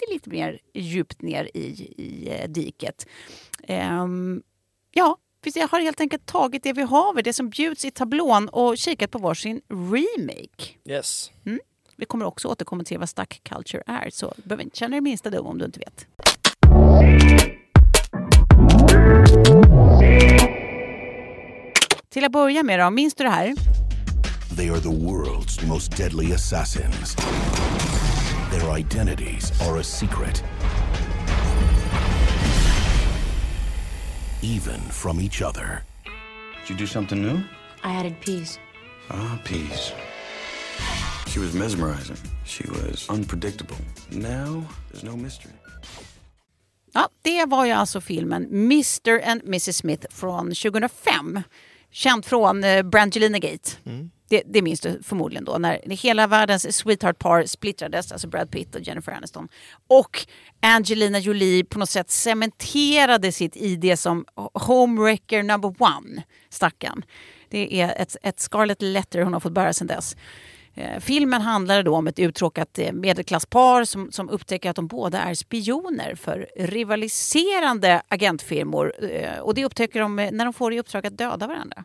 lite, 0.00 0.12
lite 0.12 0.30
mer 0.30 0.58
djupt 0.74 1.22
ner 1.22 1.50
i, 1.54 1.60
i 1.96 2.28
eh, 2.30 2.48
diket. 2.48 3.06
Ehm, 3.62 4.42
ja, 4.90 5.18
jag 5.54 5.68
har 5.68 5.80
helt 5.80 6.00
enkelt 6.00 6.26
tagit 6.26 6.62
det 6.62 6.72
vi 6.72 6.82
har, 6.82 7.22
det 7.22 7.32
som 7.32 7.50
bjuds 7.50 7.84
i 7.84 7.90
tablån 7.90 8.48
och 8.48 8.78
kikat 8.78 9.10
på 9.10 9.18
varsin 9.18 9.60
remake. 9.68 10.74
Yes. 10.84 11.30
Mm. 11.46 11.60
Vi 11.96 12.06
kommer 12.06 12.24
också 12.24 12.48
återkomma 12.48 12.84
till 12.84 12.98
vad 12.98 13.08
Stuck 13.08 13.40
Culture 13.42 13.82
är, 13.86 14.10
så 14.10 14.32
du 14.36 14.42
behöver 14.42 14.64
inte 14.64 14.76
känna 14.76 14.90
dig 14.90 15.00
minsta 15.00 15.30
dum 15.30 15.46
om 15.46 15.58
du 15.58 15.64
inte 15.64 15.78
vet. 15.78 16.06
Till 22.08 22.24
att 22.24 22.32
börja 22.32 22.62
med 22.62 22.80
då, 22.80 22.90
minns 22.90 23.14
du 23.14 23.24
det 23.24 23.30
här? 23.30 23.54
They 24.56 24.70
are 24.70 24.80
the 24.80 24.88
world's 24.88 25.66
most 25.66 25.96
deadly 25.96 26.32
assassins. 26.32 27.16
Their 28.50 28.70
identities 28.70 29.52
are 29.62 29.78
a 29.78 29.84
secret. 29.84 30.42
Even 34.42 34.80
from 34.90 35.20
each 35.20 35.42
other. 35.42 35.82
Did 36.60 36.70
you 36.70 36.76
do 36.76 36.86
something 36.86 37.20
new? 37.22 37.40
I 37.82 37.92
added 38.00 38.20
peas. 38.20 38.58
Ah, 39.10 39.38
peas. 39.44 39.92
She 41.26 41.40
was 41.40 41.54
mesmerizing. 41.54 42.16
She 42.44 42.64
was 42.68 43.06
unpredictable. 43.08 43.76
Now, 44.10 44.62
there's 44.90 45.04
no 45.04 45.16
mystery. 45.16 45.52
Ja, 46.92 47.08
det 47.22 47.44
var 47.44 47.64
ju 47.64 47.72
alltså 47.72 48.00
filmen 48.00 48.46
Mr 48.72 49.20
and 49.24 49.42
Mrs 49.42 49.72
Smith 49.72 50.06
från 50.10 50.46
2005. 50.54 51.42
Känt 51.90 52.26
från 52.26 52.64
eh, 52.64 52.82
Brangelina 52.82 53.38
Gate. 53.38 53.70
Mm. 53.86 54.10
Det, 54.28 54.42
det 54.46 54.62
minns 54.62 54.80
du 54.80 55.02
förmodligen 55.02 55.44
då, 55.44 55.58
när 55.58 55.80
hela 55.90 56.26
världens 56.26 56.76
sweetheart-par 56.76 57.44
splittrades, 57.46 58.12
alltså 58.12 58.28
Brad 58.28 58.50
Pitt 58.50 58.74
och 58.74 58.80
Jennifer 58.80 59.12
Aniston. 59.12 59.48
Och 59.88 60.26
Angelina 60.60 61.18
Jolie 61.18 61.64
på 61.64 61.78
något 61.78 61.90
sätt 61.90 62.10
cementerade 62.10 63.32
sitt 63.32 63.56
ID 63.56 63.98
som 63.98 64.24
homewrecker 64.54 65.42
number 65.42 65.74
one, 65.78 66.22
stackarn. 66.48 67.04
Det 67.48 67.80
är 67.80 68.02
ett, 68.02 68.16
ett 68.22 68.40
scarlet 68.40 68.82
letter 68.82 69.22
hon 69.22 69.32
har 69.32 69.40
fått 69.40 69.52
bära 69.52 69.72
sedan 69.72 69.86
dess. 69.86 70.16
Eh, 70.74 71.00
filmen 71.00 71.40
handlar 71.40 71.82
då 71.82 71.96
om 71.96 72.06
ett 72.06 72.18
uttråkat 72.18 72.78
eh, 72.78 72.92
medelklasspar 72.92 73.84
som, 73.84 74.12
som 74.12 74.30
upptäcker 74.30 74.70
att 74.70 74.76
de 74.76 74.86
båda 74.86 75.18
är 75.18 75.34
spioner 75.34 76.14
för 76.14 76.46
rivaliserande 76.56 78.02
agentfirmor. 78.08 78.92
Eh, 79.04 79.38
och 79.38 79.54
det 79.54 79.64
upptäcker 79.64 80.00
de 80.00 80.18
eh, 80.18 80.32
när 80.32 80.44
de 80.44 80.54
får 80.54 80.72
i 80.72 80.80
uppdrag 80.80 81.06
att 81.06 81.18
döda 81.18 81.46
varandra. 81.46 81.84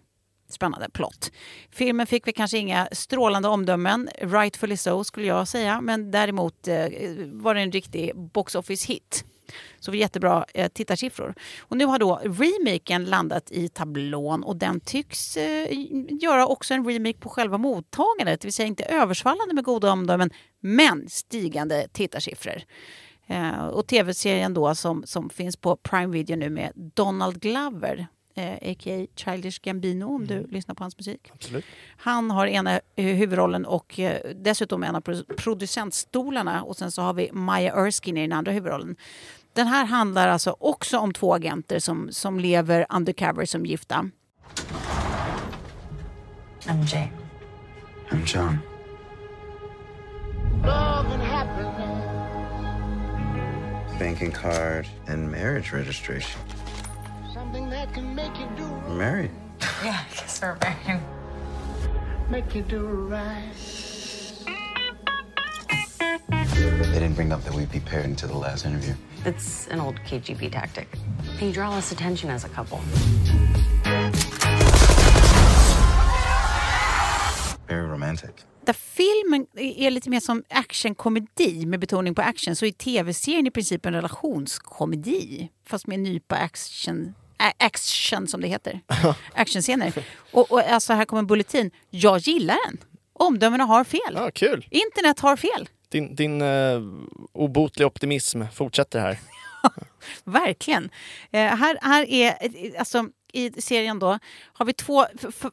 Spännande 0.51 0.89
plott. 0.89 1.31
Filmen 1.71 2.07
fick 2.07 2.27
vi 2.27 2.33
kanske 2.33 2.57
inga 2.57 2.87
strålande 2.91 3.47
omdömen, 3.47 4.09
rightfully 4.21 4.77
so 4.77 5.03
skulle 5.03 5.27
jag 5.27 5.47
säga, 5.47 5.81
men 5.81 6.11
däremot 6.11 6.67
eh, 6.67 6.87
var 7.25 7.55
det 7.55 7.61
en 7.61 7.71
riktig 7.71 8.15
box 8.15 8.55
office 8.55 8.87
hit. 8.87 9.25
Så 9.79 9.93
jättebra 9.93 10.45
eh, 10.53 10.67
tittarsiffror. 10.67 11.35
Och 11.59 11.77
nu 11.77 11.85
har 11.85 11.99
då 11.99 12.21
remaken 12.23 13.05
landat 13.05 13.51
i 13.51 13.69
tablån 13.69 14.43
och 14.43 14.55
den 14.55 14.79
tycks 14.79 15.37
eh, 15.37 15.67
göra 16.21 16.47
också 16.47 16.73
en 16.73 16.85
remake 16.87 17.19
på 17.19 17.29
själva 17.29 17.57
mottagandet. 17.57 18.41
Det 18.41 18.45
vill 18.45 18.53
säga 18.53 18.67
inte 18.67 18.83
översvallande 18.83 19.53
med 19.53 19.63
goda 19.63 19.91
omdömen 19.91 20.29
men 20.59 21.09
stigande 21.09 21.87
tittarsiffror. 21.91 22.61
Eh, 23.27 23.65
och 23.65 23.87
tv-serien 23.87 24.53
då 24.53 24.75
som, 24.75 25.03
som 25.05 25.29
finns 25.29 25.57
på 25.57 25.75
Prime 25.75 26.13
Video 26.13 26.35
nu 26.35 26.49
med 26.49 26.71
Donald 26.75 27.41
Glover 27.41 28.07
eh, 28.35 28.53
a.k.a. 28.53 29.07
Childish 29.15 29.59
Gambino 29.61 30.15
om 30.15 30.27
du 30.27 30.37
mm. 30.37 30.49
lyssnar 30.49 30.75
på 30.75 30.83
hans 30.83 30.97
musik. 30.97 31.31
Absolut. 31.33 31.65
Han 31.97 32.31
har 32.31 32.47
ena 32.47 32.79
huvudrollen 32.95 33.65
och 33.65 33.99
eh, 33.99 34.31
dessutom 34.35 34.83
en 34.83 34.95
av 34.95 35.01
producentstolarna 35.37 36.63
och 36.63 36.77
sen 36.77 36.91
så 36.91 37.01
har 37.01 37.13
vi 37.13 37.29
Maya 37.31 37.73
Erskine 37.73 38.17
i 38.17 38.21
den 38.21 38.37
andra 38.37 38.51
huvudrollen. 38.51 38.95
Den 39.53 39.67
här 39.67 39.85
handlar 39.85 40.27
alltså 40.27 40.55
också 40.59 40.97
om 40.97 41.13
två 41.13 41.33
agenter 41.33 41.79
som, 41.79 42.11
som 42.11 42.39
lever 42.39 42.85
undercover 42.89 43.45
som 43.45 43.65
gifta. 43.65 44.09
I'm 46.67 46.83
Jay. 46.93 47.07
I'm 48.09 48.25
John. 48.25 48.59
Banking 53.99 54.31
card 54.31 54.87
and 55.07 55.31
marriage 55.31 55.73
registration. 55.73 56.41
Something 57.51 57.69
that 57.71 57.93
can 57.93 58.15
make 58.15 58.39
you 58.39 58.47
do 58.55 58.63
right. 58.63 58.97
Married? 58.97 59.31
yeah, 59.83 60.05
I 60.09 60.15
guess 60.15 60.41
we're 60.41 60.57
married. 60.61 61.01
Make 62.29 62.55
you 62.55 62.61
do 62.61 62.85
right. 63.11 63.51
They 66.29 66.99
didn't 66.99 67.15
bring 67.15 67.33
up 67.33 67.43
that 67.43 67.53
we'd 67.53 67.69
be 67.69 67.81
paired 67.81 68.05
until 68.05 68.29
the 68.29 68.37
last 68.37 68.65
interview. 68.65 68.93
It's 69.25 69.67
an 69.67 69.81
old 69.81 69.95
KGB 69.95 70.49
tactic. 70.53 70.87
They 71.41 71.51
draw 71.51 71.69
less 71.71 71.91
attention 71.91 72.29
as 72.29 72.45
a 72.45 72.49
couple. 72.49 72.79
Very 77.67 77.85
romantic. 77.85 78.45
Där 78.65 78.73
filmen 78.73 79.47
är 79.55 79.91
lite 79.91 80.09
mer 80.09 80.19
som 80.19 80.43
actionkomedi 80.49 81.65
med 81.65 81.79
betoning 81.79 82.15
på 82.15 82.21
action 82.21 82.55
så 82.55 82.65
är 82.65 82.71
tv-serien 82.71 83.47
i 83.47 83.51
princip 83.51 83.85
en 83.85 83.93
relationskomedi. 83.93 85.49
Fast 85.65 85.87
med 85.87 85.95
en 85.95 86.03
nypa 86.03 86.35
action 86.35 87.13
action 87.57 88.27
som 88.27 88.41
det 88.41 88.47
heter. 88.47 88.79
Actionscener. 89.33 89.93
Och, 90.31 90.51
och 90.51 90.59
alltså 90.59 90.93
här 90.93 91.05
kommer 91.05 91.19
en 91.19 91.27
bulletin. 91.27 91.71
Jag 91.89 92.19
gillar 92.19 92.57
den. 92.67 92.77
Omdömena 93.13 93.63
har 93.63 93.83
fel. 93.83 94.13
Ja, 94.13 94.31
kul. 94.31 94.67
Internet 94.69 95.19
har 95.19 95.35
fel. 95.37 95.69
Din, 95.89 96.15
din 96.15 96.41
uh, 96.41 96.81
obotliga 97.33 97.87
optimism 97.87 98.41
fortsätter 98.53 98.99
här. 98.99 99.19
Verkligen. 100.23 100.83
Uh, 100.83 100.89
här, 101.39 101.77
här 101.81 102.05
är, 102.09 102.35
alltså 102.79 103.05
i 103.33 103.61
serien 103.61 103.99
då 103.99 104.19
har 104.53 104.65
vi 104.65 104.73
två 104.73 105.05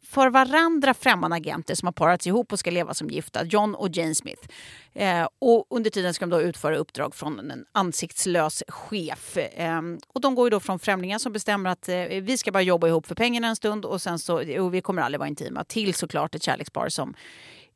för 0.03 0.31
varandra 0.31 0.95
främmande 0.95 1.37
agenter 1.37 1.75
som 1.75 1.87
har 1.87 1.93
parats 1.93 2.27
ihop 2.27 2.53
och 2.53 2.59
ska 2.59 2.71
leva 2.71 2.95
som 2.95 3.11
gifta, 3.11 3.45
John 3.45 3.75
och 3.75 3.97
Jane 3.97 4.15
Smith. 4.15 4.49
Eh, 4.95 5.29
och 5.39 5.67
under 5.71 5.91
tiden 5.91 6.15
ska 6.15 6.27
de 6.27 6.31
då 6.31 6.43
utföra 6.43 6.77
uppdrag 6.77 7.15
från 7.15 7.51
en 7.51 7.65
ansiktslös 7.73 8.63
chef. 8.69 9.37
Eh, 9.37 9.83
och 10.09 10.21
de 10.21 10.35
går 10.35 10.47
ju 10.47 10.51
då 10.51 10.61
från 10.61 10.79
främlingar 10.79 11.19
som 11.19 11.33
bestämmer 11.33 11.71
att 11.71 11.89
eh, 11.89 12.03
vi 12.03 12.39
ska 12.39 12.53
bara 12.53 12.63
jobba 12.63 12.89
ihop 12.89 13.07
för 13.07 13.15
pengarna 13.15 13.49
en 13.49 13.57
stund 13.57 13.85
och 13.85 14.03
sen 14.03 14.19
så, 14.19 14.63
och 14.63 14.75
vi 14.75 14.81
kommer 14.81 15.03
aldrig 15.03 15.19
vara 15.19 15.29
intima, 15.29 15.65
till 15.65 15.95
såklart 15.95 16.35
ett 16.35 16.43
kärlekspar 16.43 16.89
som 16.89 17.15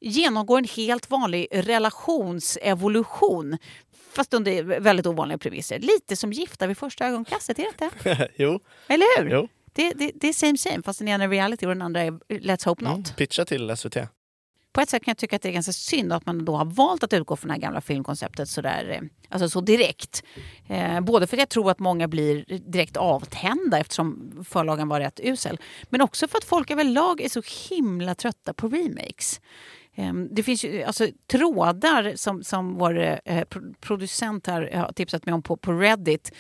genomgår 0.01 0.59
en 0.59 0.65
helt 0.65 1.11
vanlig 1.11 1.49
relationsevolution 1.53 3.59
fast 4.13 4.35
under 4.35 4.63
väldigt 4.63 5.07
ovanliga 5.07 5.39
premisser. 5.39 5.79
Lite 5.79 6.17
som 6.17 6.33
gifta 6.33 6.67
vid 6.67 6.79
första 6.79 7.07
ögonkastet, 7.07 7.59
är 7.59 7.63
det 7.63 7.69
inte? 7.69 7.91
jo. 8.37 8.61
Eller 8.89 9.23
hur? 9.23 9.31
Jo. 9.31 9.49
Det, 9.73 9.93
det, 9.93 10.13
det 10.15 10.29
är 10.29 10.33
same 10.33 10.59
same, 10.59 10.83
fast 10.83 10.99
den 10.99 11.09
ena 11.09 11.25
är 11.25 11.29
reality 11.29 11.67
och 11.67 11.71
den 11.71 11.83
andra 11.83 12.01
är 12.01 12.11
Let's 12.29 12.65
Hope 12.65 12.85
Not. 12.85 12.93
Mm, 12.93 13.17
pitcha 13.17 13.45
till 13.45 13.77
SVT. 13.77 13.97
På 14.73 14.81
ett 14.81 14.89
sätt 14.89 15.05
kan 15.05 15.11
jag 15.13 15.19
tycka 15.19 15.37
att 15.37 15.43
det 15.43 15.49
är 15.49 15.53
ganska 15.53 15.73
synd 15.73 16.13
att 16.13 16.27
man 16.27 16.45
då 16.45 16.57
har 16.57 16.65
valt 16.65 17.03
att 17.03 17.13
utgå 17.13 17.37
från 17.37 17.49
det 17.49 17.55
här 17.55 17.61
gamla 17.61 17.81
filmkonceptet 17.81 18.49
så, 18.49 18.61
där, 18.61 18.91
eh, 18.91 19.01
alltså 19.29 19.49
så 19.49 19.61
direkt. 19.61 20.23
Eh, 20.69 21.01
både 21.01 21.27
för 21.27 21.37
att 21.37 21.41
jag 21.41 21.49
tror 21.49 21.71
att 21.71 21.79
många 21.79 22.09
blir 22.09 22.45
direkt 22.73 22.97
avtända 22.97 23.79
eftersom 23.79 24.33
förlagen 24.49 24.89
var 24.89 25.01
rätt 25.01 25.21
usel. 25.23 25.59
Men 25.91 26.01
också 26.01 26.29
för 26.29 26.39
att 26.39 26.45
folk 26.45 26.71
överlag 26.71 27.21
är 27.21 27.29
så 27.29 27.43
himla 27.71 28.15
trötta 28.15 28.55
på 28.55 28.69
remakes. 28.69 29.41
Ehm, 29.95 30.29
det 30.31 30.43
finns 30.43 30.65
ju 30.65 30.83
alltså, 30.83 31.09
trådar 31.27 32.17
som, 32.17 32.43
som 32.43 32.75
vår 32.75 33.21
eh, 33.25 33.45
producent 33.81 34.47
här 34.47 34.73
har 34.75 34.93
tipsat 34.93 35.27
mig 35.27 35.35
om 35.35 35.43
på, 35.43 35.57
på 35.57 35.73
Reddit 35.73 36.33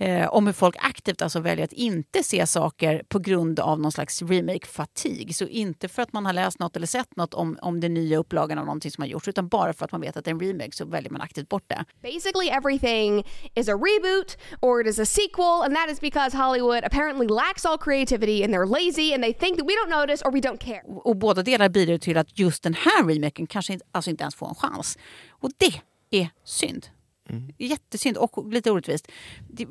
eh, 0.00 0.34
om 0.34 0.46
hur 0.46 0.52
folk 0.52 0.76
aktivt 0.78 1.22
alltså 1.22 1.40
väljer 1.40 1.64
att 1.64 1.72
inte 1.72 2.22
se 2.22 2.46
saker 2.46 3.02
på 3.08 3.18
grund 3.18 3.60
av 3.60 3.80
någon 3.80 3.92
slags 3.92 4.22
remake-fatig. 4.22 5.34
Så 5.34 5.44
inte 5.44 5.88
för 5.88 6.02
att 6.02 6.12
man 6.12 6.26
har 6.26 6.32
läst 6.32 6.58
något 6.58 6.76
eller 6.76 6.86
sett 6.86 7.16
något 7.16 7.34
om, 7.34 7.58
om 7.62 7.80
den 7.80 7.94
nya 7.94 8.18
upplagan 8.18 8.58
av 8.58 8.64
någonting 8.64 8.90
som 8.90 9.02
har 9.02 9.08
gjorts 9.08 9.28
utan 9.28 9.48
bara 9.48 9.72
för 9.72 9.84
att 9.84 9.92
man 9.92 10.00
vet 10.00 10.16
att 10.16 10.24
det 10.24 10.30
är 10.30 10.34
en 10.34 10.40
remake 10.40 10.72
så 10.72 10.84
väljer 10.84 11.10
man 11.10 11.20
aktivt 11.20 11.48
bort 11.48 11.64
det. 11.66 11.84
Basically 12.02 12.48
everything 12.48 13.24
is 13.54 13.68
a 13.68 13.74
reboot 13.74 14.36
or 14.62 14.80
it 14.80 14.86
is 14.86 14.98
a 14.98 15.06
sequel 15.06 15.62
and 15.64 15.74
that 15.74 15.90
is 15.90 16.00
because 16.00 16.36
Hollywood 16.36 16.84
apparently 16.84 17.26
lacks 17.28 17.64
all 17.64 17.78
creativity 17.78 18.44
and 18.44 18.54
they're 18.54 18.84
lazy 18.84 19.14
and 19.14 19.22
they 19.22 19.32
think 19.34 19.58
that 19.58 19.66
we 19.68 19.74
don't 19.74 20.00
notice 20.00 20.22
or 20.24 20.32
we 20.32 20.40
don't 20.40 20.58
care. 20.58 20.82
Och, 20.86 21.06
och 21.06 21.16
båda 21.16 21.42
delar 21.42 21.68
bidrar 21.68 21.98
till 21.98 22.16
att 22.16 22.38
just 22.38 22.62
den 22.62 22.74
här 22.74 23.04
remaken 23.04 23.46
kanske 23.46 23.72
inte, 23.72 23.84
alltså 23.92 24.10
inte 24.10 24.22
ens 24.22 24.34
får 24.34 24.48
en 24.48 24.54
chans. 24.54 24.98
Och 25.30 25.50
det 25.58 25.80
är 26.20 26.28
synd. 26.44 26.86
Mm. 27.30 27.52
Jättesynd 27.58 28.16
och 28.16 28.52
lite 28.52 28.70
orättvist. 28.70 29.08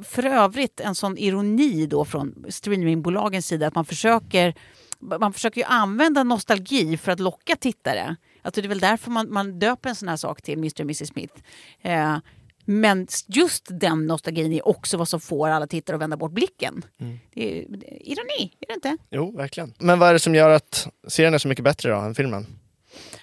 För 0.04 0.26
övrigt 0.26 0.80
en 0.80 0.96
sån 0.96 1.18
ironi 1.18 1.86
då 1.86 2.06
från 2.06 2.46
streamingbolagens 2.50 3.48
sida 3.48 3.68
att 3.68 3.76
man 3.76 3.86
försöker 3.86 4.54
man 5.00 5.34
försöker 5.34 5.62
ju 5.62 5.68
använda 5.68 6.24
nostalgi 6.24 6.98
för 6.98 7.12
att 7.12 7.20
locka 7.20 7.56
tittare. 7.56 8.16
Alltså 8.42 8.62
det 8.62 8.68
är 8.68 8.70
väl 8.70 8.80
därför 8.80 9.12
man, 9.12 9.34
man 9.34 9.60
döper 9.60 9.90
en 9.90 9.96
sån 9.96 10.08
här 10.08 10.18
sak 10.18 10.42
till 10.42 10.58
Mr 10.58 10.74
och 10.74 10.80
Mrs 10.80 11.08
Smith. 11.08 11.34
Eh, 11.82 12.18
men 12.66 13.08
just 13.28 13.68
den 13.70 14.08
nostalgin 14.08 14.54
är 14.54 14.68
också 14.68 14.98
vad 14.98 15.08
som 15.08 15.20
får 15.20 15.50
alla 15.50 15.68
tittare 15.68 15.96
att 15.96 16.02
vända 16.02 16.18
bort 16.18 16.32
blicken. 16.32 16.86
Mm. 17.00 17.20
Det 17.34 17.60
är, 17.60 17.66
ironi, 17.84 18.54
är 18.60 18.68
det 18.68 18.74
inte? 18.74 18.98
Jo, 19.10 19.38
verkligen. 19.38 19.74
Men 19.80 20.00
vad 20.00 20.10
är 20.10 20.14
det 20.14 20.20
som 20.20 20.36
gör 20.36 20.50
att 20.50 20.88
serien 21.08 21.34
är 21.34 21.38
så 21.38 21.48
mycket 21.48 21.64
bättre 21.64 21.92
då 21.92 21.98
än 21.98 22.16
filmen? 22.16 22.46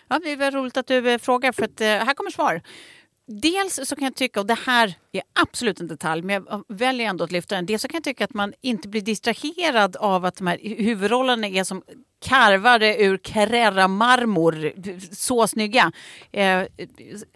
Ja, 0.08 0.20
det 0.24 0.36
väl 0.36 0.54
roligt 0.54 0.76
att 0.76 0.86
du 0.86 1.10
eh, 1.10 1.18
frågar 1.18 1.52
för 1.52 1.64
att 1.64 1.80
eh, 1.80 1.86
här 1.86 2.14
kommer 2.14 2.30
svar. 2.30 2.62
Dels 3.28 3.88
så 3.88 3.96
kan 3.96 4.04
jag 4.04 4.14
tycka, 4.14 4.40
och 4.40 4.46
det 4.46 4.58
här 4.66 4.94
är 5.16 5.22
absolut 5.42 5.80
en 5.80 5.86
detalj, 5.86 6.22
men 6.22 6.46
jag 6.48 6.64
väljer 6.68 7.06
ändå 7.08 7.24
att 7.24 7.32
lyfta 7.32 7.54
den. 7.54 7.66
Dels 7.66 7.82
så 7.82 7.88
kan 7.88 7.96
jag 7.96 8.04
tycka 8.04 8.24
att 8.24 8.34
man 8.34 8.52
inte 8.60 8.88
blir 8.88 9.02
distraherad 9.02 9.96
av 9.96 10.24
att 10.24 10.36
de 10.36 10.46
här 10.46 10.58
huvudrollerna 10.62 11.46
är 11.46 11.64
som 11.64 11.82
karvade 12.18 13.02
ur 13.02 13.16
Carrera-marmor. 13.16 14.72
Så 15.14 15.46
snygga. 15.48 15.92
Eh, 16.32 16.62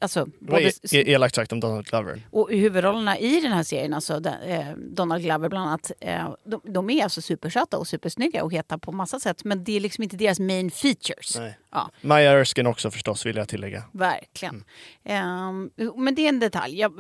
alltså, 0.01 0.27
både, 0.41 0.63
e-, 0.63 0.73
e 0.93 1.13
elakt 1.13 1.35
sagt 1.35 1.53
om 1.53 1.61
Donald 1.61 1.87
Glover. 1.87 2.23
Och 2.31 2.51
huvudrollerna 2.51 3.19
i 3.19 3.41
den 3.41 3.53
här 3.53 3.63
serien, 3.63 3.95
alltså 3.95 4.23
eh, 4.47 4.67
Donald 4.77 5.23
Glover 5.23 5.49
bland 5.49 5.69
annat, 5.69 5.93
eh, 6.01 6.35
de, 6.45 6.61
de, 6.65 6.91
är 6.91 7.03
alltså 7.03 7.23
supersöta 7.23 7.79
och 7.79 7.87
supersnygga 7.87 8.45
och 8.45 8.53
heta 8.53 8.79
på 8.79 8.93
massa 8.93 9.21
sätt. 9.21 9.45
Men 9.45 9.65
det 9.65 9.77
är 9.77 9.81
liksom 9.81 10.05
inte 10.05 10.17
deras 10.17 10.41
main 10.41 10.71
features. 10.71 11.37
Nej. 11.39 11.59
Ja. 11.71 11.91
Maja 12.01 12.33
Erskine 12.33 12.69
också 12.69 12.91
förstås, 12.91 13.27
vill 13.27 13.37
jag 13.37 13.49
tillägga. 13.49 13.83
Verkligen. 13.93 14.65
Mm. 15.05 15.71
men 15.97 16.15
det 16.15 16.23
är 16.23 16.29
en 16.29 16.41
detalj. 16.41 16.79
Ja, 16.79 16.91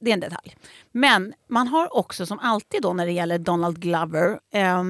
det 0.00 0.10
är 0.10 0.14
en 0.14 0.20
detalj. 0.20 0.56
Men 0.92 1.34
man 1.48 1.68
har 1.68 1.96
också 1.96 2.26
som 2.26 2.38
alltid 2.38 2.82
då 2.82 2.92
när 2.92 3.06
det 3.06 3.12
gäller 3.12 3.38
Donald 3.38 3.80
Glover 3.80 4.40
eh, 4.52 4.82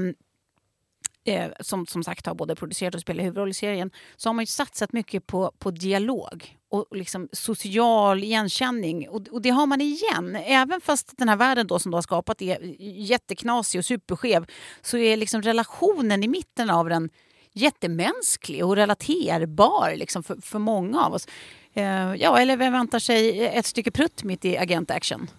eh, 1.25 1.51
som 1.61 1.87
som 1.87 2.05
sagt 2.05 2.27
har 2.27 2.35
både 2.35 2.57
producerat 2.57 2.95
och 2.95 3.01
spelat 3.01 3.25
huvudroll 3.25 3.51
i 3.51 3.55
serien, 3.55 3.91
så 4.17 4.29
har 4.29 4.35
man 4.35 4.43
ju 4.43 4.47
satsat 4.47 4.93
mycket 4.93 5.27
på, 5.27 5.53
på 5.59 5.71
dialog 5.71 6.57
och 6.71 6.97
liksom 6.97 7.29
social 7.33 8.25
igenkänning. 8.25 9.09
Och, 9.09 9.29
och 9.31 9.43
det 9.43 9.51
har 9.51 9.67
man 9.67 9.81
igen. 9.81 10.37
Även 10.37 10.81
fast 10.81 11.19
den 11.19 11.29
här 11.29 11.37
världen 11.37 11.67
då 11.67 11.79
som 11.79 11.91
du 11.91 11.97
har 11.97 12.03
skapat 12.03 12.43
är 12.43 12.59
jätteknasig 12.81 13.79
och 13.79 13.85
superskev 13.85 14.47
så 14.83 14.99
är 14.99 15.17
liksom 15.17 15.43
relationen 15.43 16.25
i 16.25 16.29
mitten 16.29 16.71
av 16.71 16.89
den 16.89 17.11
jättemänsklig 17.53 18.65
och 18.65 18.77
relaterbar 18.77 19.95
liksom 19.97 20.23
för, 20.23 20.37
för 20.43 20.59
många 20.59 21.01
av 21.01 21.15
oss. 21.15 21.27
Eh, 21.75 22.15
ja, 22.15 22.39
eller 22.39 22.57
vem 22.57 22.73
väntar 22.73 22.99
sig 22.99 23.47
ett 23.47 23.67
stycke 23.67 23.91
prutt 23.91 24.25
mitt 24.25 24.45
i 24.45 24.59
Agent 24.59 24.91
Action? 24.91 25.31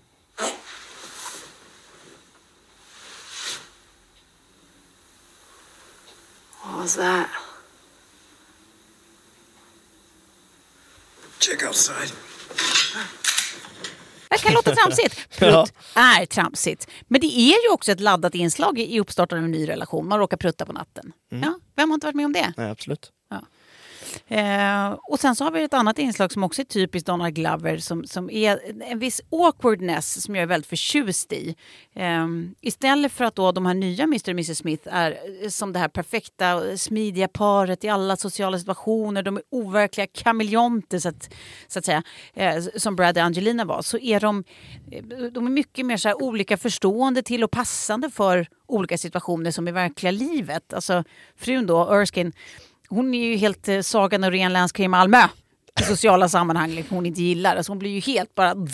What 6.64 6.78
was 6.78 6.96
that? 6.96 7.28
Check 11.40 11.64
outside. 11.68 12.12
Det 14.30 14.38
kan 14.38 14.54
låta 14.54 14.76
tramsigt. 14.76 15.30
Prutt 15.40 15.74
ja. 15.96 16.22
är 16.22 16.26
tramsigt. 16.26 16.88
Men 17.08 17.22
det 17.22 17.40
är 17.40 17.64
ju 17.68 17.74
också 17.74 17.92
ett 17.92 18.00
laddat 18.00 18.36
inslag 18.36 18.80
i 18.80 19.00
uppstarten 19.00 19.38
av 19.38 19.44
en 19.44 19.52
ny 19.52 19.70
relation. 19.70 20.08
Man 20.08 20.20
råkar 20.20 20.38
prutta 20.38 20.66
på 20.66 20.74
natten. 20.74 21.12
Mm. 21.32 21.44
Ja, 21.44 21.60
vem 21.76 21.90
har 21.90 21.94
inte 21.96 22.08
varit 22.08 22.16
med 22.16 22.26
om 22.26 22.34
det? 22.34 22.54
Nej, 22.58 22.70
absolut. 22.70 23.12
Eh, 24.28 24.92
och 24.92 25.20
sen 25.20 25.36
så 25.36 25.44
har 25.44 25.52
vi 25.52 25.64
ett 25.64 25.74
annat 25.74 26.00
inslag 26.00 26.32
som 26.32 26.44
också 26.44 26.62
är 26.62 26.66
typiskt 26.66 27.08
Donald 27.08 27.36
Glover 27.36 27.78
som, 27.78 28.06
som 28.06 28.30
är 28.30 28.60
en 28.82 29.00
viss 29.00 29.22
awkwardness 29.30 30.24
som 30.24 30.36
jag 30.36 30.42
är 30.44 30.48
väldigt 30.48 30.70
förtjust 30.70 31.34
i. 31.34 31.56
Eh, 31.94 32.28
istället 32.62 33.12
för 33.12 33.26
att 33.26 33.36
då 33.36 33.52
de 33.52 33.66
här 33.66 33.74
nya 33.74 34.04
Mr 34.04 34.30
och 34.30 34.30
Mrs 34.30 34.58
Smith 34.58 34.88
är 34.92 35.12
eh, 35.42 35.50
som 35.50 35.74
det 35.74 35.80
här 35.80 35.88
perfekta 35.88 36.78
smidiga 36.78 37.28
paret 37.28 37.84
i 37.84 37.90
alla 37.90 38.18
sociala 38.18 38.60
situationer. 38.60 39.24
De 39.24 39.38
är 39.38 39.44
overkliga 39.50 40.08
kameleonter 40.08 41.00
så 41.00 41.10
att, 41.10 41.34
så 41.68 41.80
att 41.80 41.86
säga, 41.86 42.04
eh, 42.34 42.64
som 42.76 42.96
Brad 42.96 43.18
och 43.18 43.24
Angelina 43.24 43.66
var. 43.66 43.82
Så 43.82 43.98
är 43.98 44.20
de, 44.20 44.44
eh, 44.92 45.04
de 45.32 45.46
är 45.46 45.52
mycket 45.52 45.86
mer 45.86 45.98
så 45.98 46.08
här 46.08 46.24
olika 46.24 46.58
förstående 46.58 47.24
till 47.24 47.44
och 47.44 47.52
passande 47.52 48.10
för 48.10 48.48
olika 48.68 48.98
situationer 48.98 49.52
som 49.52 49.68
i 49.68 49.72
verkliga 49.72 50.12
livet. 50.12 50.74
Alltså 50.74 51.04
frun 51.38 51.66
då, 51.66 51.92
Erskine 51.94 52.32
hon 52.90 53.14
är 53.14 53.26
ju 53.26 53.36
helt 53.36 53.68
eh, 53.68 53.82
Saga 53.82 54.18
Norén 54.18 54.54
länskrim 54.54 54.92
Malmö 54.92 55.24
i 55.82 55.84
sociala 55.84 56.30
sammanhang 56.30 56.72
liksom, 56.72 56.96
hon 56.96 57.06
inte 57.06 57.22
gillar. 57.22 57.56
Alltså 57.56 57.72
hon 57.72 57.80
blir 57.80 57.92
ju 57.92 58.00
helt 58.00 58.36
bara... 58.36 58.56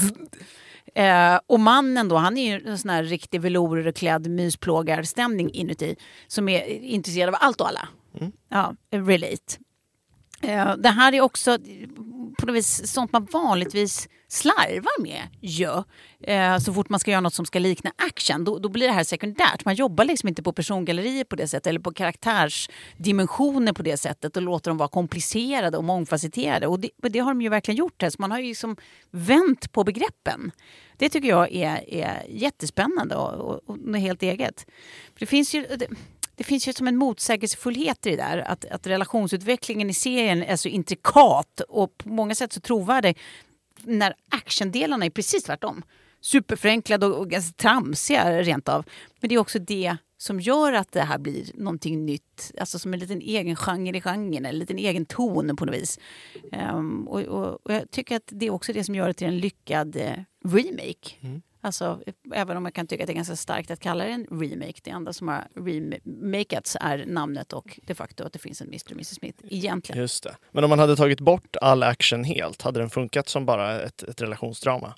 Eh, 0.95 1.39
och 1.47 1.59
mannen 1.59 2.07
då, 2.07 2.15
han 2.15 2.37
är 2.37 2.57
ju 2.57 2.67
en 2.67 2.77
sån 2.77 2.89
här 2.89 3.03
riktig 3.03 3.41
velourklädd 3.41 4.27
mysplågarstämning 4.27 5.51
inuti 5.53 5.95
som 6.27 6.49
är 6.49 6.67
intresserad 6.67 7.35
av 7.35 7.35
allt 7.41 7.61
och 7.61 7.67
alla. 7.67 7.87
Mm. 8.19 8.31
Ja, 8.49 8.75
relate. 8.91 9.57
Eh, 10.41 10.75
det 10.75 10.89
här 10.89 11.13
är 11.13 11.21
också 11.21 11.51
eh, 11.51 11.89
på 12.39 12.45
något 12.45 12.55
vis 12.55 12.91
sånt 12.91 13.11
man 13.11 13.25
vanligtvis 13.25 14.07
slarvar 14.27 15.01
med 15.01 15.21
ju. 15.41 15.83
Eh, 16.23 16.57
så 16.57 16.73
fort 16.73 16.89
man 16.89 16.99
ska 16.99 17.11
göra 17.11 17.21
något 17.21 17.33
som 17.33 17.45
ska 17.45 17.59
likna 17.59 17.91
action, 17.97 18.43
då, 18.43 18.59
då 18.59 18.69
blir 18.69 18.87
det 18.87 18.93
här 18.93 19.03
sekundärt. 19.03 19.65
Man 19.65 19.75
jobbar 19.75 20.05
liksom 20.05 20.29
inte 20.29 20.43
på 20.43 20.53
persongallerier 20.53 21.23
på 21.23 21.35
det 21.35 21.47
sättet 21.47 21.67
eller 21.67 21.79
på 21.79 21.93
karaktärsdimensioner 21.93 23.73
på 23.73 23.83
det 23.83 23.97
sättet 23.97 24.37
och 24.37 24.43
låter 24.43 24.71
dem 24.71 24.77
vara 24.77 24.89
komplicerade 24.89 25.77
och 25.77 25.83
mångfacetterade. 25.83 26.67
Och 26.67 26.79
det, 26.79 26.89
det 26.97 27.19
har 27.19 27.31
de 27.31 27.41
ju 27.41 27.49
verkligen 27.49 27.77
gjort 27.77 28.01
här, 28.01 28.09
så 28.09 28.15
man 28.19 28.31
har 28.31 28.39
ju 28.39 28.47
liksom 28.47 28.75
vänt 29.11 29.71
på 29.71 29.83
begreppen. 29.83 30.51
Det 30.97 31.09
tycker 31.09 31.29
jag 31.29 31.51
är, 31.51 31.93
är 31.93 32.25
jättespännande 32.29 33.15
och, 33.15 33.33
och, 33.33 33.69
och 33.69 33.97
helt 33.97 34.23
eget. 34.23 34.65
För 35.13 35.19
det 35.19 35.25
finns 35.25 35.55
ju... 35.55 35.65
Det, 35.75 35.87
det 36.39 36.43
finns 36.43 36.67
ju 36.67 36.73
som 36.73 36.87
en 36.87 36.97
motsägelsefullhet 36.97 38.05
i 38.05 38.09
det 38.09 38.15
där. 38.15 38.37
Att, 38.37 38.65
att 38.65 38.87
relationsutvecklingen 38.87 39.89
i 39.89 39.93
serien 39.93 40.43
är 40.43 40.55
så 40.55 40.69
intrikat 40.69 41.61
och 41.69 41.97
på 41.97 42.09
många 42.09 42.35
sätt 42.35 42.53
så 42.53 42.59
trovärdig. 42.59 43.17
När 43.83 44.13
actiondelarna 44.29 45.05
är 45.05 45.09
precis 45.09 45.43
tvärtom. 45.43 45.83
Superförenklade 46.21 47.05
och, 47.05 47.19
och 47.19 47.29
ganska 47.29 47.53
tramsiga 47.53 48.41
rent 48.41 48.69
av. 48.69 48.85
Men 49.19 49.29
det 49.29 49.35
är 49.35 49.39
också 49.39 49.59
det 49.59 49.97
som 50.17 50.39
gör 50.39 50.73
att 50.73 50.91
det 50.91 51.01
här 51.01 51.17
blir 51.17 51.51
någonting 51.53 52.05
nytt. 52.05 52.51
Alltså 52.59 52.79
som 52.79 52.93
en 52.93 52.99
liten 52.99 53.21
egen 53.21 53.55
genre 53.55 53.97
i 53.97 54.01
genren, 54.01 54.45
en 54.45 54.59
liten 54.59 54.77
egen 54.77 55.05
ton 55.05 55.55
på 55.55 55.65
något 55.65 55.75
vis. 55.75 55.99
Um, 56.73 57.07
och, 57.07 57.21
och, 57.21 57.65
och, 57.65 57.73
jag 57.73 57.91
tycker 57.91 58.15
att 58.15 58.29
det 58.31 58.45
är 58.45 58.49
också 58.49 58.73
det 58.73 58.83
som 58.83 58.95
gör 58.95 59.07
det 59.07 59.13
till 59.13 59.27
en 59.27 59.39
lyckad 59.39 59.95
eh, 59.95 60.19
remake. 60.45 61.15
Mm. 61.21 61.41
Alltså, 61.61 62.01
även 62.33 62.57
om 62.57 62.65
jag 62.65 62.73
kan 62.73 62.87
tycka 62.87 63.03
att 63.03 63.07
det 63.07 63.13
är 63.13 63.15
ganska 63.15 63.35
starkt 63.35 63.71
att 63.71 63.79
kalla 63.79 64.03
det 64.03 64.11
en 64.11 64.25
remake. 64.25 64.79
Det 64.83 64.89
enda 64.89 65.13
som 65.13 65.27
har 65.27 65.47
remakats 65.55 66.77
är 66.81 67.05
namnet 67.05 67.53
och 67.53 67.79
det 67.83 67.95
faktum 67.95 68.27
att 68.27 68.33
det 68.33 68.39
finns 68.39 68.61
en 68.61 68.67
Mr 68.67 68.85
och 68.85 68.91
Mrs 68.91 69.15
Smith 69.15 69.39
egentligen. 69.43 70.01
Just 70.01 70.23
det. 70.23 70.35
Men 70.51 70.63
om 70.63 70.69
man 70.69 70.79
hade 70.79 70.95
tagit 70.95 71.19
bort 71.19 71.55
all 71.61 71.83
action 71.83 72.23
helt, 72.23 72.61
hade 72.61 72.79
den 72.79 72.89
funkat 72.89 73.29
som 73.29 73.45
bara 73.45 73.81
ett, 73.81 74.03
ett 74.03 74.21
relationsdrama? 74.21 74.93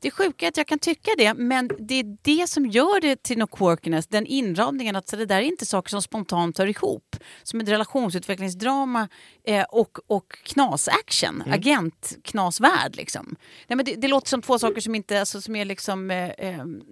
Det 0.00 0.08
är 0.08 0.12
sjuka 0.12 0.48
att 0.48 0.56
jag 0.56 0.66
kan 0.66 0.78
tycka 0.78 1.10
det, 1.18 1.34
men 1.34 1.70
det 1.78 1.94
är 1.94 2.16
det 2.22 2.48
som 2.48 2.66
gör 2.66 3.00
det 3.00 3.22
till 3.22 3.38
något 3.38 3.50
quirkiness, 3.50 4.06
den 4.06 4.26
inramningen 4.26 4.96
att 4.96 5.08
så 5.08 5.16
det 5.16 5.26
där 5.26 5.36
är 5.36 5.42
inte 5.42 5.66
saker 5.66 5.90
som 5.90 6.02
spontant 6.02 6.58
hör 6.58 6.66
ihop. 6.66 7.16
Som 7.42 7.60
ett 7.60 7.68
relationsutvecklingsdrama 7.68 9.08
eh, 9.44 9.64
och, 9.64 9.98
och 10.06 10.38
knas-action, 10.44 11.42
mm. 11.42 11.52
agent-knasvärld 11.52 12.96
liksom. 12.96 13.36
Nej, 13.68 13.76
men 13.76 13.84
det, 13.84 13.94
det, 13.94 14.08
låter 14.08 14.28
som 14.28 14.42
två 14.42 14.58
saker 14.58 14.80
som 14.80 14.94
inte, 14.94 15.20
alltså, 15.20 15.40
som 15.40 15.56
är 15.56 15.64
liksom 15.64 16.05
liksom 16.08 16.82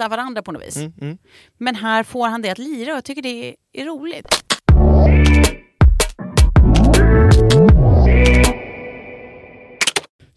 eh, 0.00 0.04
eh, 0.04 0.08
varandra 0.08 0.42
på 0.42 0.52
något 0.52 0.62
vis. 0.62 0.76
Mm, 0.76 0.92
mm. 1.00 1.18
Men 1.58 1.74
här 1.74 2.02
får 2.02 2.28
han 2.28 2.42
det 2.42 2.50
att 2.50 2.58
lira 2.58 2.92
och 2.92 2.96
jag 2.96 3.04
tycker 3.04 3.22
det 3.22 3.48
är, 3.48 3.54
är 3.72 3.84
roligt. 3.84 4.26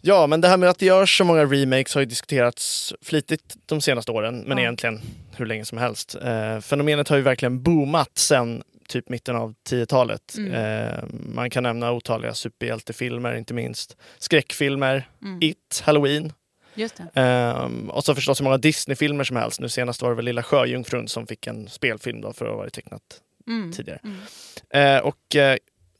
Ja, 0.00 0.26
men 0.26 0.40
det 0.40 0.48
här 0.48 0.56
med 0.56 0.68
att 0.68 0.78
det 0.78 0.86
görs 0.86 1.18
så 1.18 1.24
många 1.24 1.44
remakes 1.44 1.94
har 1.94 2.00
ju 2.00 2.06
diskuterats 2.06 2.94
flitigt 3.02 3.56
de 3.66 3.80
senaste 3.80 4.12
åren, 4.12 4.40
men 4.46 4.58
Ja. 4.58 4.62
egentligen 4.62 5.00
hur 5.36 5.46
länge 5.46 5.64
som 5.64 5.78
helst. 5.78 6.14
Eh, 6.22 6.60
fenomenet 6.60 7.08
har 7.08 7.16
ju 7.16 7.22
verkligen 7.22 7.62
boomat 7.62 8.10
sen 8.18 8.62
typ 8.88 9.08
mitten 9.08 9.36
av 9.36 9.54
10-talet. 9.70 10.34
Mm. 10.38 10.52
Eh, 10.52 11.04
man 11.34 11.50
kan 11.50 11.62
nämna 11.62 11.92
otaliga 11.92 12.34
superhjältefilmer, 12.34 13.34
inte 13.34 13.54
minst 13.54 13.96
skräckfilmer, 14.18 15.08
Mm. 15.22 15.38
It, 15.42 15.82
Halloween. 15.84 16.32
Just 16.78 16.96
det. 16.96 17.20
Ehm, 17.20 17.90
och 17.90 18.04
så 18.04 18.14
förstås 18.14 18.40
hur 18.40 18.44
många 18.44 18.56
Disney-filmer 18.58 19.24
som 19.24 19.36
helst. 19.36 19.60
Nu 19.60 19.68
senast 19.68 20.02
var 20.02 20.10
det 20.10 20.16
väl 20.16 20.24
Lilla 20.24 20.42
Sjöjungfrun 20.42 21.08
som 21.08 21.26
fick 21.26 21.46
en 21.46 21.68
spelfilm 21.68 22.20
då 22.20 22.32
för 22.32 22.44
att 22.46 22.50
ha 22.50 22.58
varit 22.58 22.72
tecknat 22.72 23.02
Mm. 23.46 23.72
tidigare. 23.72 24.00
Mm. 24.04 24.96
Eh, 24.96 25.02
och 25.02 25.36
eh, 25.36 25.56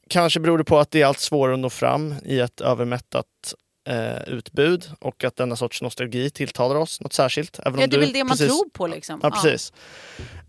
kanske 0.09 0.39
beror 0.39 0.57
det 0.57 0.63
på 0.63 0.79
att 0.79 0.91
det 0.91 1.01
är 1.01 1.05
allt 1.05 1.19
svårare 1.19 1.53
att 1.53 1.59
nå 1.59 1.69
fram 1.69 2.15
i 2.25 2.39
ett 2.39 2.61
övermättat 2.61 3.25
eh, 3.89 4.23
utbud 4.33 4.91
och 4.99 5.23
att 5.23 5.35
denna 5.35 5.55
sorts 5.55 5.81
nostalgi 5.81 6.29
tilltalar 6.29 6.75
oss 6.75 7.01
något 7.01 7.13
särskilt. 7.13 7.59
Även 7.65 7.79
Ja, 7.79 7.87
det 7.87 7.95
är 7.95 7.99
väl 7.99 8.13
det 8.13 8.23
man 8.23 8.29
precis- 8.37 8.47
tror 8.47 8.69
på 8.69 8.87
liksom. 8.87 9.19
Ja, 9.23 9.31
precis. 9.31 9.73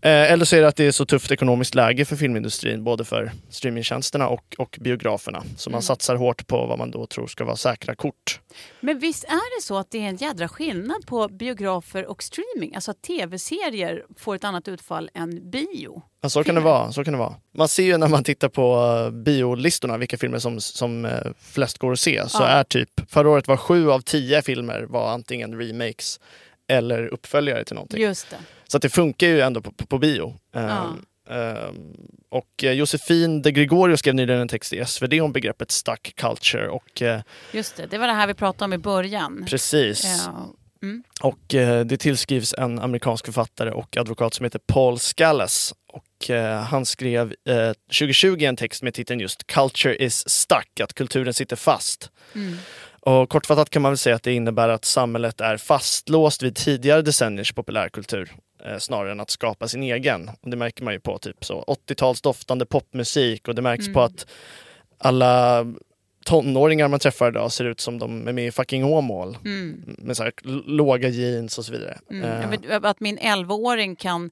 Eh, 0.01 0.31
eller 0.31 0.45
så 0.45 0.55
är 0.55 0.61
det 0.61 0.67
att 0.67 0.75
det 0.75 0.85
är 0.85 0.91
så 0.91 1.05
tufft 1.05 1.31
ekonomiskt 1.31 1.75
läge 1.75 2.05
för 2.05 2.15
filmindustrin, 2.15 2.83
både 2.83 3.05
för 3.05 3.31
streamingtjänsterna 3.49 4.27
och, 4.27 4.55
och 4.57 4.77
biograferna. 4.81 5.43
Så 5.57 5.69
man 5.69 5.73
Mm. 5.77 5.81
satsar 5.81 6.15
hårt 6.15 6.47
på 6.47 6.65
vad 6.65 6.77
man 6.77 6.91
då 6.91 7.07
tror 7.07 7.27
ska 7.27 7.43
vara 7.45 7.55
säkra 7.55 7.95
kort. 7.95 8.39
Men 8.79 8.99
visst 8.99 9.23
är 9.23 9.57
det 9.59 9.63
så 9.63 9.77
att 9.77 9.91
det 9.91 9.97
är 9.97 10.07
en 10.09 10.15
jädra 10.15 10.47
skillnad 10.47 11.05
på 11.05 11.27
biografer 11.27 12.05
och 12.05 12.23
streaming? 12.23 12.75
Alltså 12.75 12.91
att 12.91 13.01
tv-serier 13.01 14.03
får 14.17 14.35
ett 14.35 14.43
annat 14.43 14.67
utfall 14.67 15.09
än 15.13 15.51
bio? 15.51 16.01
Ja, 16.23 16.29
så 16.29 16.43
kan 16.43 16.55
det 16.55 16.61
vara. 16.61 16.91
Så 16.91 17.03
kan 17.03 17.13
det 17.13 17.19
vara. 17.19 17.35
Man 17.57 17.67
ser 17.67 17.83
ju 17.83 17.97
när 17.97 18.07
man 18.07 18.23
tittar 18.23 18.49
på 18.49 18.75
uh, 19.05 19.11
biolistorna 19.23 19.97
vilka 19.97 20.17
filmer 20.17 20.39
som, 20.39 20.61
som 20.61 21.05
eh, 21.05 21.11
flest 21.39 21.77
går 21.77 21.91
att 21.91 21.99
se. 21.99 22.29
Så 22.29 22.43
Ja. 22.43 22.47
är 22.47 22.63
typ, 22.63 22.89
förra 23.11 23.29
året 23.31 23.47
var 23.47 23.57
sju 23.57 23.91
av 23.91 23.99
tio 23.99 24.41
filmer 24.41 24.85
var 24.89 25.11
antingen 25.11 25.59
remakes 25.59 26.19
eller 26.67 27.07
uppföljare 27.07 27.63
till 27.63 27.75
någonting. 27.75 28.01
Just 28.01 28.29
det. 28.29 28.37
Så 28.67 28.77
att 28.77 28.81
det 28.83 28.89
funkar 28.89 29.27
ju 29.27 29.41
ändå 29.41 29.61
på, 29.61 29.71
på, 29.71 29.85
på 29.85 29.97
bio. 29.97 30.35
Ehm, 30.55 31.05
ehm, 31.29 31.75
och 32.29 32.63
eh, 32.63 32.71
Josefin 32.71 33.41
de 33.41 33.51
Gregorio 33.51 33.97
skrev 33.97 34.15
nyligen 34.15 34.41
en 34.41 34.47
text 34.47 34.73
i 34.73 34.85
SvD 34.85 35.13
om 35.21 35.31
begreppet 35.31 35.71
stuck 35.71 36.13
culture. 36.15 36.69
Och 36.69 37.01
eh, 37.01 37.21
Just 37.51 37.75
det. 37.77 37.85
Det 37.85 37.97
var 37.97 38.07
det 38.07 38.13
här 38.13 38.27
vi 38.27 38.33
pratade 38.33 38.65
om 38.65 38.73
i 38.73 38.77
början. 38.77 39.45
precis. 39.49 40.03
Ja. 40.25 40.53
Mm. 40.83 41.03
Och 41.21 41.53
eh, 41.53 41.85
det 41.85 41.97
tillskrivs 41.97 42.55
en 42.57 42.79
amerikansk 42.79 43.25
författare 43.25 43.71
och 43.71 43.97
advokat 43.97 44.33
som 44.33 44.43
heter 44.43 44.59
Paul 44.67 44.99
Scallas. 44.99 45.73
Och 45.87 46.29
eh, 46.29 46.61
han 46.61 46.85
skrev 46.85 47.35
eh, 47.45 47.71
2020 47.71 48.43
en 48.43 48.55
text 48.55 48.83
med 48.83 48.93
titeln 48.93 49.19
just 49.19 49.47
Culture 49.47 49.95
is 49.95 50.29
stuck, 50.29 50.79
att 50.79 50.93
kulturen 50.93 51.33
sitter 51.33 51.55
fast. 51.55 52.11
Mm. 52.35 52.57
Och 53.03 53.29
kortfattat 53.29 53.69
kan 53.69 53.81
man 53.81 53.91
väl 53.91 53.97
säga 53.97 54.15
att 54.15 54.23
det 54.23 54.33
innebär 54.33 54.69
att 54.69 54.85
samhället 54.85 55.41
är 55.41 55.57
fastlåst 55.57 56.43
vid 56.43 56.55
tidigare 56.55 57.01
decenniers 57.01 57.53
populärkultur 57.53 58.31
eh, 58.65 58.77
snarare 58.77 59.11
än 59.11 59.19
att 59.19 59.29
skapa 59.29 59.67
sin 59.67 59.83
egen. 59.83 60.29
Och 60.41 60.49
det 60.49 60.57
märker 60.57 60.83
man 60.83 60.93
ju 60.93 60.99
på 60.99 61.17
typ 61.17 61.45
så 61.45 61.63
80-tals 61.87 62.21
doftande 62.21 62.65
popmusik 62.65 63.47
och 63.47 63.55
det 63.55 63.61
märks 63.61 63.85
Mm. 63.87 63.93
på 63.93 64.01
att 64.01 64.25
alla 64.97 65.65
tonåringar 66.25 66.87
man 66.87 66.99
träffar 66.99 67.27
idag 67.27 67.51
ser 67.51 67.65
ut 67.65 67.79
som 67.79 67.99
de 67.99 68.27
är 68.27 68.33
med 68.33 68.47
i 68.47 68.51
fucking 68.51 68.83
Åmål 68.85 69.37
Mm. 69.45 69.95
med 69.97 70.17
så 70.17 70.23
här 70.23 70.33
låga 70.69 71.09
jeans 71.09 71.57
och 71.57 71.65
så 71.65 71.71
vidare. 71.71 71.97
Mm. 72.11 72.23
Eh, 72.23 72.49
vet, 72.49 72.85
att 72.85 72.99
min 72.99 73.17
11-åring 73.17 73.95
kan 73.95 74.31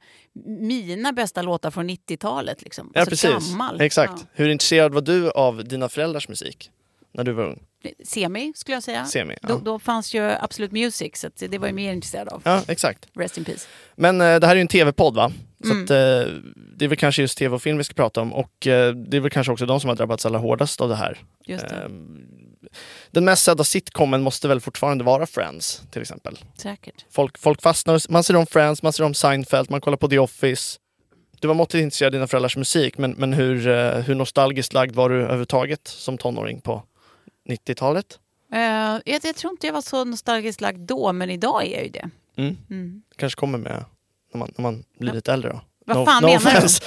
mina 0.59 1.11
bästa 1.13 1.41
låtar 1.41 1.71
från 1.71 1.89
90-talet. 1.89 2.61
Liksom. 2.61 2.91
ja, 2.93 3.01
Alltså 3.01 3.27
precis. 3.27 3.51
Gammal. 3.51 3.81
Exakt. 3.81 4.25
Hur 4.33 4.49
intresserad 4.49 4.93
var 4.93 5.01
du 5.01 5.31
av 5.31 5.63
dina 5.63 5.89
föräldrars 5.89 6.29
musik 6.29 6.71
när 7.11 7.23
du 7.23 7.31
var 7.31 7.43
ung? 7.43 7.59
Semi, 8.05 8.53
skulle 8.55 8.75
jag 8.75 8.83
säga. 8.83 9.05
Semi, 9.05 9.35
ja. 9.41 9.47
Då, 9.47 9.57
då 9.57 9.79
fanns 9.79 10.13
ju 10.13 10.21
Absolut 10.31 10.71
Music, 10.71 11.11
så 11.17 11.29
det 11.47 11.57
var 11.57 11.67
jag 11.67 11.75
mer 11.75 11.93
intresserad 11.93 12.27
av. 12.27 12.41
Ja, 12.45 12.61
exakt. 12.67 13.07
Rest 13.15 13.37
in 13.37 13.45
peace. 13.45 13.67
Men 13.95 14.21
eh, 14.21 14.39
det 14.39 14.47
här 14.47 14.51
är 14.53 14.55
ju 14.55 14.61
en 14.61 14.67
tv-podd 14.67 15.15
va? 15.15 15.31
Så 15.63 15.71
Mm. 15.71 15.83
att, 15.83 15.89
eh, 15.89 16.33
det 16.77 16.85
är 16.85 16.87
väl 16.87 16.97
kanske 16.97 17.21
just 17.21 17.37
tv 17.37 17.55
och 17.55 17.61
film 17.61 17.77
vi 17.77 17.83
ska 17.83 17.93
prata 17.93 18.21
om 18.21 18.33
och 18.33 18.67
eh, 18.67 18.93
det 18.93 19.17
är 19.17 19.21
väl 19.21 19.31
kanske 19.31 19.53
också 19.53 19.65
de 19.65 19.79
som 19.79 19.87
har 19.87 19.95
drabbats 19.95 20.25
allra 20.25 20.39
hårdast 20.39 20.81
av 20.81 20.89
det 20.89 20.95
här. 20.95 21.17
Just 21.45 21.69
det. 21.69 21.75
Ehm, 21.75 22.17
den 23.11 23.25
mest 23.25 23.43
sedda 23.43 23.63
sitcomen 23.63 24.21
måste 24.21 24.47
väl 24.47 24.59
fortfarande 24.61 25.03
vara 25.03 25.25
Friends 25.25 25.81
till 25.91 26.01
exempel. 26.01 26.39
Säkert. 26.57 27.05
Folk, 27.11 27.37
folk 27.37 27.61
fastnar, 27.61 28.11
man 28.11 28.23
ser 28.23 28.35
om 28.35 28.45
Friends, 28.45 28.83
man 28.83 28.93
ser 28.93 29.03
om 29.03 29.13
Seinfeld, 29.13 29.69
man 29.71 29.81
kollar 29.81 29.97
på 29.97 30.07
The 30.07 30.19
Office. 30.19 30.79
Du 31.39 31.47
var 31.47 31.55
måttligt 31.55 31.83
intresserad 31.83 32.07
av 32.07 32.11
dina 32.11 32.27
föräldrars 32.27 32.57
musik 32.57 32.97
men, 32.97 33.11
men 33.11 33.33
hur, 33.33 34.01
hur 34.01 34.15
nostalgiskt 34.15 34.73
lagd 34.73 34.95
var 34.95 35.09
du 35.09 35.15
överhuvudtaget 35.15 35.87
som 35.87 36.17
tonåring 36.17 36.61
på 36.61 36.83
90-talet? 37.49 38.19
Eh, 38.53 38.59
jag, 38.59 39.01
jag 39.23 39.35
tror 39.35 39.51
inte 39.53 39.67
jag 39.67 39.73
var 39.73 39.81
så 39.81 40.03
nostalgiskt 40.03 40.61
lagd 40.61 40.79
då, 40.79 41.13
men 41.13 41.29
idag 41.29 41.65
är 41.65 41.73
jag 41.75 41.83
ju 41.83 41.89
det. 41.89 42.09
Mm. 42.37 42.57
Mm. 42.69 43.01
Kanske 43.15 43.39
kommer 43.39 43.57
med 43.57 43.85
när 44.33 44.39
man, 44.39 44.51
när 44.57 44.63
man 44.63 44.83
blir 44.99 45.09
Ja. 45.09 45.15
lite 45.15 45.33
äldre 45.33 45.51
då. 45.51 45.61
Vad 45.85 46.05
fan 46.07 46.23
menar 46.23 46.39
du? 46.39 46.47
offense. 46.47 46.83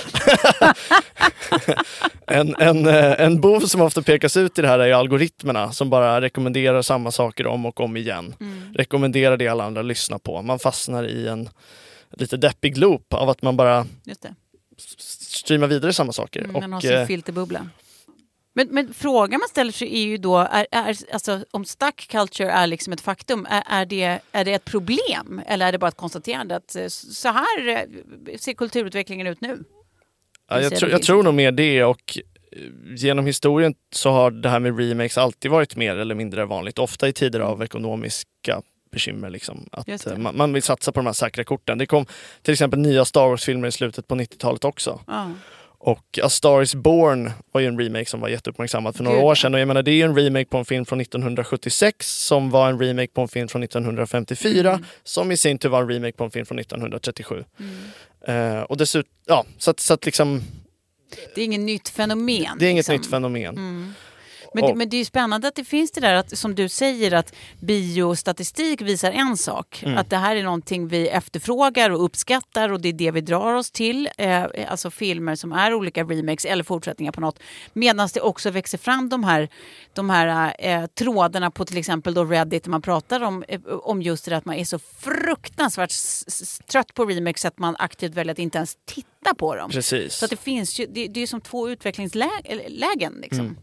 en, 2.27 2.55
en, 2.59 2.87
eh, 2.87 3.21
en 3.21 3.41
bov 3.41 3.61
som 3.61 3.81
ofta 3.81 4.03
pekas 4.03 4.37
ut 4.37 4.59
i 4.59 4.63
det 4.63 4.69
här 4.69 4.79
är 4.79 4.95
algoritmerna 4.95 5.73
som 5.73 5.91
bara 5.91 6.21
rekommenderar 6.21 6.83
samma 6.83 7.11
saker 7.11 7.47
om 7.47 7.67
och 7.67 7.81
om 7.81 7.97
igen. 7.97 8.35
Mm. 8.41 8.75
Rekommenderar 8.75 9.37
det 9.37 9.49
alla 9.49 9.65
andra 9.65 9.83
lyssnar 9.83 10.19
på. 10.19 10.43
Man 10.43 10.59
fastnar 10.59 11.05
i 11.05 11.29
en 11.29 11.49
lite 12.11 12.37
deppig 12.37 12.79
loop 12.79 13.13
av 13.15 13.29
att 13.31 13.43
man 13.43 13.57
bara 13.57 13.87
streamar 14.99 15.67
vidare 15.67 15.93
samma 15.93 16.13
saker. 16.13 16.41
Mm, 16.41 16.53
man 16.53 16.73
har 16.73 16.79
och, 16.79 16.83
sin 16.83 16.93
eh, 16.93 17.07
filterbubbla. 17.07 17.69
Men, 18.55 18.69
men 18.69 18.95
frågan 18.95 19.41
man 19.41 19.49
ställer 19.49 19.73
sig 19.73 19.95
är 19.95 20.07
ju 20.07 20.17
då, 20.17 20.39
är, 20.39 20.67
är, 20.71 20.97
alltså, 21.13 21.45
om 21.51 21.65
stuck 21.65 22.09
culture 22.09 22.51
är 22.51 22.67
liksom 22.67 22.93
ett 22.93 23.01
faktum, 23.01 23.47
är, 23.51 23.63
är, 23.67 23.87
det, 23.87 24.19
är 24.33 24.45
det 24.45 24.53
ett 24.53 24.65
problem? 24.65 25.43
Eller 25.47 25.67
är 25.67 25.73
det 25.73 25.79
bara 25.79 25.89
ett 25.89 25.97
konstaterande 25.97 26.57
att 26.57 26.77
eh, 26.77 26.87
så 26.89 27.29
här 27.29 27.69
eh, 27.69 28.37
ser 28.39 28.53
kulturutvecklingen 28.53 29.27
ut 29.27 29.41
nu? 29.41 29.65
ja, 30.49 30.61
jag, 30.61 30.73
det 30.73 30.91
jag 30.91 31.03
tror 31.03 31.23
nog 31.23 31.35
mer 31.35 31.53
det 31.53 31.85
och 31.85 32.19
eh, 32.53 32.63
genom 32.97 33.27
historien 33.27 33.75
så 33.93 34.11
har 34.11 34.31
det 34.31 34.49
här 34.49 34.61
med 34.61 34.79
remakes 34.79 35.19
alltid 35.19 35.51
varit 35.51 35.77
mer 35.77 35.97
eller 35.97 36.15
mindre 36.15 36.45
vanligt. 36.45 36.79
Ofta 36.79 37.09
i 37.09 37.13
tider 37.13 37.41
av 37.41 37.63
ekonomiska 37.63 38.63
bekymmer. 38.93 39.31
Liksom. 39.31 39.69
Att 39.73 40.19
man, 40.19 40.37
man 40.37 40.53
vill 40.53 40.63
satsa 40.63 40.93
på 40.93 41.01
de 41.01 41.07
här 41.07 41.13
säkra 41.13 41.45
korten. 41.45 41.79
Det 41.79 41.87
kom 41.87 42.07
till 42.43 42.53
exempel 42.53 42.81
nya 42.81 43.05
Star 43.05 43.29
Wars-filmer 43.29 43.69
i 43.69 43.73
slutet 43.73 44.09
på 44.09 44.15
90-talet 44.15 44.65
också. 44.65 45.01
Ja. 45.07 45.31
Och 45.85 46.19
A 46.23 46.29
Star 46.29 46.63
Is 46.63 46.75
Born 46.75 47.31
var 47.53 47.61
ju 47.61 47.67
en 47.67 47.79
remake 47.81 48.05
som 48.07 48.21
var 48.21 48.29
jätteuppmärksammad 48.29 48.97
för 48.97 49.05
några 49.05 49.17
Gud, 49.17 49.25
år 49.27 49.35
sedan. 49.35 49.55
Och 49.55 49.61
jag 49.61 49.69
menar, 49.69 49.83
det 49.83 49.91
är 49.91 49.95
ju 49.95 50.03
en 50.03 50.17
remake 50.17 50.45
på 50.45 50.59
en 50.59 50.65
film 50.65 50.85
från 50.85 51.01
1976 51.01 52.25
som 52.27 52.51
var 52.51 52.69
en 52.69 52.79
remake 52.79 53.07
på 53.13 53.21
en 53.21 53.29
film 53.29 53.49
från 53.49 53.63
1954 53.63 54.71
Mm. 54.73 54.85
som 55.05 55.33
i 55.33 55.37
sin 55.37 55.59
tur 55.59 55.69
var 55.69 55.83
en 55.83 55.89
remake 55.89 56.13
på 56.13 56.25
en 56.25 56.31
film 56.31 56.47
från 56.47 56.59
1937. 56.59 57.45
Mm. 58.27 58.57
Eh, 58.57 58.63
och 58.63 58.77
dessutom, 58.77 59.13
ja, 59.27 59.45
så 59.59 59.71
att, 59.71 59.81
så 59.81 59.95
att 59.95 60.07
liksom, 60.07 60.43
Det 61.35 61.41
är 61.41 61.45
inget 61.45 61.61
nytt 61.61 61.89
fenomen. 61.89 62.59
det 62.59 62.67
är 62.67 62.71
inget 62.71 62.77
liksom. 62.89 62.95
nytt 62.97 63.11
fenomen. 63.11 63.57
Mm. 63.57 63.95
Men, 64.55 64.65
det, 64.65 64.71
Och- 64.71 64.79
men 64.79 64.89
det 64.89 64.97
är 64.97 64.99
ju 64.99 65.05
spännande 65.05 65.49
att 65.49 65.55
det 65.55 65.65
finns 65.65 65.91
det 65.91 66.01
där 66.01 66.15
att, 66.15 66.39
som 66.39 66.55
du 66.55 66.69
säger 66.69 67.13
att 67.15 67.35
biostatistik 67.61 68.81
visar 68.81 69.13
en 69.13 69.37
sak. 69.37 69.83
Mm. 69.83 69.99
Att 69.99 70.11
det 70.11 70.17
här 70.17 70.37
är 70.37 70.43
någonting 70.43 70.89
vi 70.89 71.09
efterfrågar 71.09 71.91
och 71.91 72.05
uppskattar 72.05 72.73
och 72.73 72.81
det 72.81 72.89
är 72.89 72.93
det 72.93 73.11
vi 73.11 73.21
drar 73.21 73.55
oss 73.55 73.71
till. 73.71 74.09
Eh, 74.19 74.45
alltså 74.69 74.91
filmer 74.91 75.35
som 75.35 75.53
är 75.53 75.75
olika 75.75 76.05
remakes 76.05 76.45
eller 76.45 76.65
fortsättningar 76.65 77.13
på 77.13 77.21
något. 77.21 77.39
Medan 77.73 78.09
det 78.15 78.21
också 78.21 78.51
växer 78.51 78.79
fram 78.79 79.09
de 79.09 79.25
här, 79.25 79.49
de 79.93 80.11
här 80.11 80.55
eh, 80.59 80.87
trådarna 80.87 81.51
på 81.51 81.65
till 81.65 81.79
exempel 81.79 82.15
då 82.15 82.25
Reddit 82.25 82.65
där 82.65 82.71
man 82.71 82.83
pratar 82.83 83.21
om, 83.23 83.45
eh, 83.49 83.61
om 83.67 84.03
just 84.03 84.25
det 84.25 84.31
där 84.31 84.39
att 84.39 84.45
man 84.45 84.57
är 84.57 84.65
så 84.65 84.79
fruktansvärt 84.79 85.93
trött 86.67 86.95
på 86.95 87.05
remakes 87.05 87.45
att 87.45 87.59
man 87.59 87.77
aktivt 87.79 88.15
väljer 88.15 88.33
att 88.33 88.39
inte 88.39 88.59
ens 88.59 88.77
titta 88.85 89.35
på 89.39 89.57
dem. 89.57 89.71
Precis. 89.71 90.15
Så 90.15 90.25
att 90.25 90.31
det 90.31 90.37
finns 90.37 90.81
ju, 90.81 90.87
det, 90.87 91.09
det 91.09 91.21
är 91.21 91.27
som 91.27 91.41
två 91.41 91.69
utvecklingslägen. 91.69 93.13
Liksom. 93.23 93.41
Mm. 93.41 93.57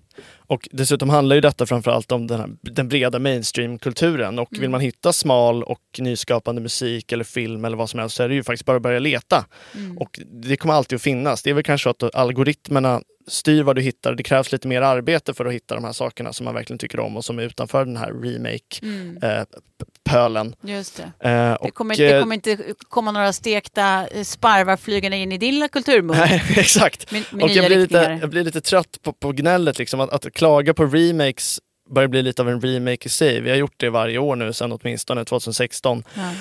Och 0.49 0.67
dessutom 0.71 1.09
handlar 1.09 1.35
ju 1.35 1.41
detta 1.41 1.65
framförallt 1.65 2.11
om 2.11 2.27
den, 2.27 2.39
här, 2.39 2.49
den 2.61 2.89
breda 2.89 3.19
mainstream-kulturen. 3.19 4.39
Och 4.39 4.47
vill 4.51 4.59
Mm. 4.59 4.71
man 4.71 4.81
hitta 4.81 5.13
smal 5.13 5.63
och 5.63 5.79
nyskapande 5.97 6.61
musik 6.61 7.11
eller 7.11 7.23
film 7.23 7.65
eller 7.65 7.77
vad 7.77 7.89
som 7.89 7.99
helst 7.99 8.15
så 8.15 8.23
är 8.23 8.29
det 8.29 8.35
ju 8.35 8.43
faktiskt 8.43 8.65
bara 8.65 8.77
att 8.77 8.83
börja 8.83 8.99
leta. 8.99 9.45
Mm. 9.75 9.97
Och 9.97 10.19
det 10.31 10.57
kommer 10.57 10.73
alltid 10.73 10.95
att 10.95 11.01
finnas. 11.01 11.43
Det 11.43 11.49
är 11.49 11.53
väl 11.53 11.63
kanske 11.63 11.83
så 11.83 11.89
att 12.07 12.15
algoritmerna 12.15 13.01
styr 13.27 13.63
vad 13.63 13.75
du 13.75 13.81
hittar. 13.81 14.13
Det 14.13 14.23
krävs 14.23 14.51
lite 14.51 14.67
mer 14.67 14.81
arbete 14.81 15.33
för 15.33 15.45
att 15.45 15.53
hitta 15.53 15.75
de 15.75 15.83
här 15.83 15.91
sakerna 15.93 16.33
som 16.33 16.45
man 16.45 16.53
verkligen 16.53 16.77
tycker 16.77 16.99
om 16.99 17.17
och 17.17 17.25
som 17.25 17.39
är 17.39 17.43
utanför 17.43 17.85
den 17.85 17.97
här 17.97 18.11
remake-pölen. 18.13 20.55
Mm. 20.63 20.75
Just 20.75 20.97
det. 20.97 21.03
Eh, 21.29 21.31
Det 21.31 21.55
och, 21.55 21.73
kommer, 21.73 21.93
inte, 21.93 22.03
det 22.03 22.15
eh, 22.15 22.21
kommer 22.21 22.35
inte 22.35 22.57
komma 22.89 23.11
några 23.11 23.33
stekta 23.33 24.07
eh, 24.07 24.23
sparvar 24.23 24.77
flygande 24.77 25.17
in 25.17 25.31
i 25.31 25.37
din 25.37 25.53
lilla 25.53 25.67
kulturmund. 25.67 26.19
Nej, 26.19 26.43
exakt. 26.49 27.11
Med 27.11 27.23
Och 27.43 27.49
jag 27.49 27.65
blir, 27.65 27.77
lite, 27.77 28.17
jag 28.21 28.29
blir 28.29 28.43
lite 28.43 28.61
trött 28.61 28.97
på, 29.03 29.13
på 29.13 29.31
gnället, 29.31 29.79
liksom, 29.79 29.99
att, 29.99 30.09
att 30.09 30.33
klaga 30.39 30.73
på 30.73 30.85
remakes 30.85 31.59
börjar 31.89 32.07
bli 32.07 32.21
lite 32.21 32.41
av 32.41 32.49
en 32.49 32.61
remake 32.61 33.05
i 33.05 33.09
sig. 33.09 33.41
Vi 33.41 33.49
har 33.49 33.57
gjort 33.57 33.73
det 33.77 33.89
varje 33.89 34.17
år 34.17 34.35
nu 34.35 34.53
sedan 34.53 34.71
åtminstone 34.71 35.25
2016. 35.25 36.03
Ja. 36.13 36.31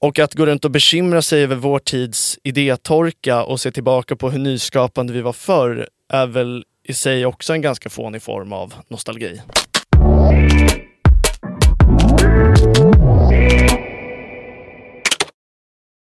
Och 0.00 0.18
att 0.18 0.34
gå 0.34 0.46
runt 0.46 0.64
och 0.64 0.70
bekymra 0.70 1.22
sig 1.22 1.42
över 1.42 1.56
vår 1.56 1.78
tids 1.78 2.38
idétorka 2.44 3.42
och 3.42 3.60
se 3.60 3.72
tillbaka 3.72 4.16
på 4.16 4.30
hur 4.30 4.38
nyskapande 4.38 5.12
vi 5.12 5.20
var 5.20 5.32
förr 5.32 5.88
är 6.12 6.26
väl 6.26 6.64
i 6.84 6.94
sig 6.94 7.26
också 7.26 7.52
en 7.52 7.62
ganska 7.62 7.90
fånig 7.90 8.22
form 8.22 8.52
av 8.52 8.74
nostalgi. 8.88 9.40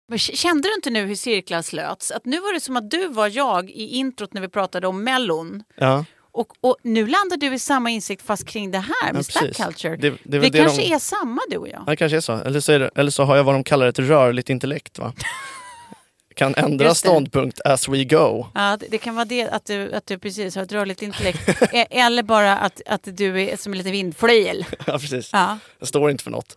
Men 0.09 0.19
Kände 0.19 0.69
du 0.69 0.75
inte 0.75 0.91
nu 0.91 1.07
hur 1.07 1.15
cirklar 1.15 1.63
slöts? 1.63 2.11
Att 2.11 2.25
nu 2.25 2.41
var 2.41 2.55
det 2.55 2.61
som 2.61 2.77
att 2.77 2.91
du 2.91 3.09
var 3.09 3.29
jag 3.37 3.71
i 3.71 3.87
introt 3.87 4.33
när 4.33 4.41
vi 4.41 4.49
pratade 4.49 4.87
om 4.87 5.05
Mellon. 5.05 5.63
Ja, 5.77 6.05
Och, 6.39 6.53
och 6.61 6.77
nu 6.83 7.07
landar 7.07 7.37
du 7.37 7.55
i 7.55 7.59
samma 7.59 7.91
insikt 7.91 8.27
fast 8.27 8.45
kring 8.47 8.71
det 8.71 8.79
här 8.79 9.13
med 9.13 9.25
Ja, 9.35 9.41
precis. 9.41 9.57
culture. 9.65 9.97
Det- 9.97 10.11
Det, 10.11 10.17
det 10.25 10.39
det 10.39 10.59
kanske 10.59 10.83
de- 10.83 10.93
är 10.95 10.99
samma 10.99 11.41
du 11.51 11.57
och 11.57 11.69
jag. 11.69 11.83
det 11.87 11.97
kanske 11.97 12.17
är 12.17 12.21
så. 12.21 12.33
Eller 12.33 12.61
så, 12.61 12.73
är 12.73 12.91
eller 12.95 13.11
så 13.11 13.25
har 13.25 13.37
jag 13.37 13.45
vad 13.45 13.55
de 13.55 13.65
kallar 13.65 13.87
ett 13.87 13.99
rörligt 13.99 14.51
intellekt. 14.51 14.99
Va? 14.99 15.13
Kan 16.35 16.55
ändra 16.55 16.95
ståndpunkt 16.95 17.61
as 17.65 17.89
we 17.89 18.05
go. 18.05 18.47
Ja, 18.55 18.77
det, 18.81 18.87
det 18.91 18.99
kan 18.99 19.15
vara 19.15 19.25
det 19.25 19.49
att 19.49 19.65
du, 19.65 19.93
att 19.95 20.07
du 20.07 20.19
precis 20.19 20.55
har 20.57 20.63
ett 20.63 20.73
rörligt 20.73 21.03
intellekt. 21.03 21.49
E- 21.73 21.87
Eller 21.91 22.23
bara 22.23 22.57
att, 22.59 22.81
att 22.87 23.03
du 23.05 23.43
är 23.43 23.57
som 23.57 23.73
en 23.73 23.79
liten 23.79 23.93
vindflöjel. 23.93 24.65
Ja, 24.87 24.99
precis. 24.99 25.31
Ja. 25.33 25.59
Jag 25.79 25.89
står 25.89 26.11
inte 26.11 26.25
för 26.25 26.31
något. 26.31 26.57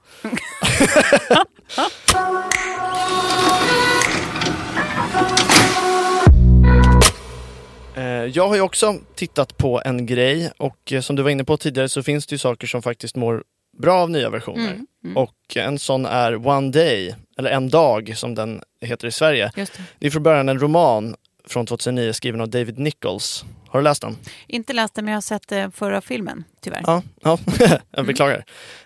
Jag 8.34 8.48
har 8.48 8.56
ju 8.56 8.62
också 8.62 8.96
tittat 9.16 9.58
på 9.58 9.82
en 9.86 10.06
grej 10.06 10.52
och 10.58 10.92
eh, 10.94 11.02
som 11.02 11.16
du 11.16 11.24
var 11.24 11.30
inne 11.30 11.44
på 11.44 11.58
tidigare 11.58 11.90
så 11.90 12.04
finns 12.04 12.28
det 12.28 12.34
ju 12.34 12.38
saker 12.38 12.68
som 12.68 12.82
faktiskt 12.82 13.16
mår 13.16 13.44
bra 13.78 13.94
av 14.02 14.10
nya 14.10 14.30
versioner. 14.30 14.80
Mm, 15.04 15.18
Och 15.18 15.36
en 15.56 15.80
sån 15.80 16.06
är 16.06 16.48
One 16.48 16.72
Day, 16.72 17.16
eller 17.38 17.50
En 17.52 17.70
dag 17.70 18.14
som 18.18 18.36
den 18.36 18.62
heter 18.82 19.08
i 19.08 19.12
Sverige. 19.12 19.52
Det. 19.56 19.72
Det 20.00 20.08
är 20.08 20.12
från 20.12 20.24
början 20.24 20.50
en 20.50 20.60
roman 20.60 21.16
från 21.48 21.66
2009 21.66 22.14
skriven 22.14 22.42
av 22.42 22.50
David 22.50 22.80
Nichols. 22.80 23.46
Har 23.70 23.80
du 23.80 23.84
läst 23.84 24.02
den? 24.02 24.18
Inte 24.48 24.74
läst 24.74 24.94
den 24.96 25.06
men 25.06 25.12
jag 25.12 25.18
har 25.18 25.22
sett 25.22 25.52
eh, 25.52 25.70
förra 25.70 26.02
filmen, 26.02 26.44
tyvärr. 26.62 26.82
Ja, 26.86 27.02
ja. 27.24 27.38
jag 27.92 28.06
beklagar. 28.06 28.46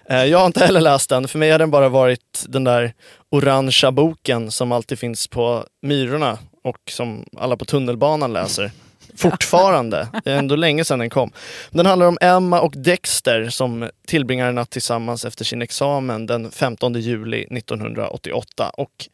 Eh, 0.10 0.23
Jag 0.25 0.39
har 0.39 0.45
inte 0.45 0.65
heller 0.65 0.82
läst 0.82 1.10
den. 1.10 1.28
För 1.28 1.39
mig 1.39 1.51
har 1.51 1.60
den 1.60 1.71
bara 1.71 1.89
varit 1.89 2.45
den 2.47 2.63
där 2.63 2.93
orangea 3.30 3.91
boken 3.91 4.51
som 4.51 4.71
alltid 4.71 4.99
finns 4.99 5.28
på 5.28 5.65
Myrorna 5.82 6.38
och 6.63 6.78
som 6.91 7.25
alla 7.38 7.58
på 7.58 7.65
tunnelbanan 7.65 8.34
läser. 8.34 8.71
Fortfarande. 9.15 10.08
Det 10.24 10.32
är 10.32 10.38
ändå 10.38 10.56
länge 10.56 10.86
sedan 10.86 11.00
den 11.00 11.10
kom. 11.10 11.32
Den 11.72 11.86
handlar 11.86 12.08
om 12.08 12.18
Emma 12.22 12.62
och 12.62 12.74
Dexter 12.78 13.50
som 13.50 13.89
tillbringar 14.08 14.48
en 14.50 14.56
natt 14.56 14.70
tillsammans 14.70 15.26
efter 15.26 15.46
sin 15.46 15.62
examen 15.62 16.26
den 16.26 16.52
15 16.52 16.94
juli 16.94 17.48
1988. 17.52 18.70
Och 18.70 19.10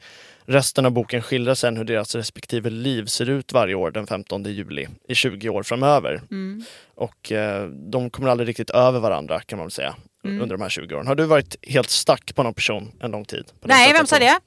resten 0.46 0.86
av 0.86 0.92
boken 0.92 1.22
skildrar 1.22 1.56
sen 1.56 1.78
hur 1.78 1.84
deras 1.84 2.16
respektive 2.16 2.70
liv 2.70 3.06
ser 3.06 3.30
ut 3.30 3.54
varje 3.54 3.76
år 3.76 3.92
den 3.92 4.08
15 4.08 4.44
juli 4.44 4.88
i 5.08 5.16
20 5.16 5.50
år 5.50 5.64
framöver. 5.64 6.22
Mm. 6.32 6.64
Och 6.96 7.32
eh, 7.32 7.68
de 7.68 8.10
kommer 8.10 8.30
aldrig 8.30 8.50
riktigt 8.50 8.70
över 8.70 9.00
varandra 9.00 9.40
kan 9.40 9.58
man 9.58 9.66
väl 9.66 9.72
säga 9.72 9.96
Mm. 10.24 10.42
under 10.42 10.56
de 10.58 10.62
här 10.62 10.70
20 10.70 10.96
åren. 10.96 11.08
Har 11.08 11.16
du 11.16 11.26
varit 11.26 11.56
helt 11.68 11.90
stack 11.90 12.36
på 12.36 12.44
någon 12.44 12.54
person 12.54 12.92
en 13.00 13.12
lång 13.12 13.26
tid? 13.26 13.44
Nej, 13.62 13.94
vem 13.94 14.08
sa 14.08 14.20
det? 14.20 14.40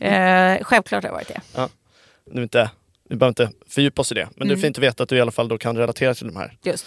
eh, 0.06 0.64
självklart 0.64 1.02
har 1.04 1.08
jag 1.08 1.14
varit 1.14 1.28
det. 1.28 1.68
Nu 2.32 2.42
inte, 2.42 2.70
vi 3.08 3.16
behöver 3.16 3.30
inte 3.30 3.50
fördjupa 3.68 4.02
oss 4.02 4.12
i 4.12 4.14
det, 4.14 4.28
men 4.36 4.48
det 4.48 4.52
är 4.52 4.56
Mm. 4.56 4.62
fint 4.62 4.78
att 4.78 4.84
veta 4.84 5.02
att 5.02 5.08
du 5.08 5.16
i 5.16 5.20
alla 5.20 5.30
fall 5.30 5.48
då 5.48 5.58
kan 5.58 5.76
relatera 5.76 6.14
till 6.14 6.26
de 6.26 6.36
här. 6.36 6.52
Just. 6.62 6.86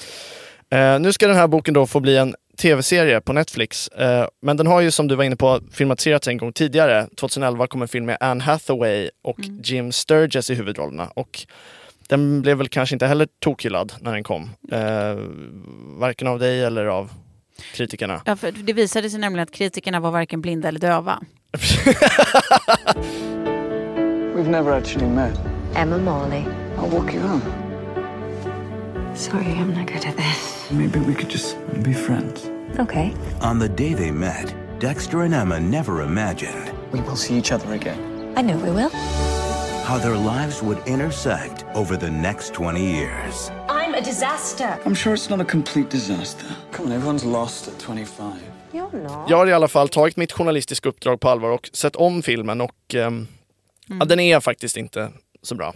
Eh, 0.70 1.00
nu 1.00 1.14
ska 1.14 1.28
den 1.28 1.36
här 1.36 1.48
boken 1.48 1.74
då 1.74 1.88
få 1.88 2.00
bli 2.00 2.18
en 2.18 2.36
tv-serie 2.58 3.22
på 3.22 3.34
Netflix. 3.34 3.88
Eh, 3.88 4.28
men 4.42 4.58
den 4.58 4.68
har 4.68 4.82
ju 4.82 4.92
som 4.92 5.08
du 5.08 5.16
var 5.16 5.24
inne 5.24 5.36
på 5.36 5.60
filmatiserats 5.72 6.28
en 6.28 6.38
gång 6.38 6.54
tidigare. 6.54 7.08
2011 7.18 7.68
kom 7.68 7.82
en 7.82 7.88
film 7.88 8.06
med 8.06 8.18
Anne 8.20 8.44
Hathaway 8.44 9.10
och 9.22 9.40
Mm. 9.40 9.62
Jim 9.64 9.92
Sturgess 9.92 10.50
i 10.50 10.56
huvudrollerna. 10.56 11.12
Och 11.16 11.46
den 12.08 12.42
blev 12.42 12.58
väl 12.58 12.68
kanske 12.68 12.96
inte 12.96 13.08
heller 13.08 13.28
tokhyllad 13.40 13.94
när 14.00 14.14
den 14.14 14.24
kom. 14.24 14.50
Eh, 14.72 15.16
varken 16.00 16.28
av 16.28 16.40
dig 16.40 16.64
eller 16.64 16.86
av 16.86 17.12
kritikerna. 17.74 18.22
Ja, 18.26 18.36
för 18.36 18.52
det 18.52 18.74
visade 18.74 19.10
sig 19.10 19.20
nämligen 19.20 19.44
att 19.44 19.52
kritikerna 19.52 20.00
var 20.00 20.12
varken 20.12 20.42
blinda 20.42 20.68
eller 20.68 20.80
döva. 20.80 21.20
We've 24.36 24.50
never 24.50 24.72
actually 24.78 25.08
met. 25.10 25.40
Emma 25.76 25.98
Morley. 25.98 26.46
I'll 26.78 26.90
walk 26.90 27.14
you 27.14 27.20
home. 27.22 27.42
Sorry, 29.16 29.46
I'm 29.46 29.74
not 29.74 29.88
good 29.88 30.06
at 30.06 30.16
this. 30.18 30.72
Maybe 30.72 31.00
we 31.00 31.14
could 31.14 31.30
just 31.30 31.58
be 31.84 31.94
friends. 31.94 32.50
Okay. 32.80 33.14
On 33.42 33.60
the 33.60 33.68
day 33.70 33.94
they 33.94 34.12
met, 34.12 34.54
Dexter 34.80 35.24
and 35.24 35.34
Emma 35.34 35.60
never 35.60 36.02
imagined 36.04 36.72
We 36.92 37.02
will 37.02 37.16
see 37.16 37.38
each 37.38 37.52
other 37.52 37.74
again. 37.74 38.34
I 38.38 38.42
know 38.42 38.58
we 38.58 38.72
will. 38.72 38.90
how 39.86 39.98
their 39.98 40.16
lives 40.16 40.62
would 40.62 40.78
intersect 40.88 41.66
over 41.76 41.98
the 41.98 42.10
next 42.10 42.54
20 42.54 42.80
years. 42.80 43.52
I'm 43.70 43.96
a 43.96 44.02
disaster. 44.02 44.78
I'm 44.86 44.96
sure 44.96 45.14
it's 45.14 45.30
not 45.30 45.42
a 45.42 45.46
complete 45.46 45.90
disaster. 45.90 46.46
Come 46.72 46.86
on, 46.86 46.92
everyone's 46.92 47.26
lost 47.26 47.68
at 47.68 47.80
25. 47.80 48.34
You're 48.72 48.94
not. 49.04 49.30
Jag 49.30 49.38
har 49.38 49.48
i 49.48 49.54
alla 49.54 49.68
fall 49.68 49.90
tagit 49.90 50.18
mitt 50.18 50.32
journalistiska 50.32 50.90
uppdrag 50.90 51.20
på 51.20 51.30
allvar 51.30 51.50
och 51.50 51.70
sett 51.74 51.96
om 51.96 52.22
filmen 52.24 52.62
och 52.62 52.96
ehm, 52.96 53.28
ja, 54.00 54.06
den 54.06 54.20
är 54.20 54.40
faktiskt 54.40 54.78
inte 54.78 55.12
så 55.42 55.56
bra. 55.56 55.74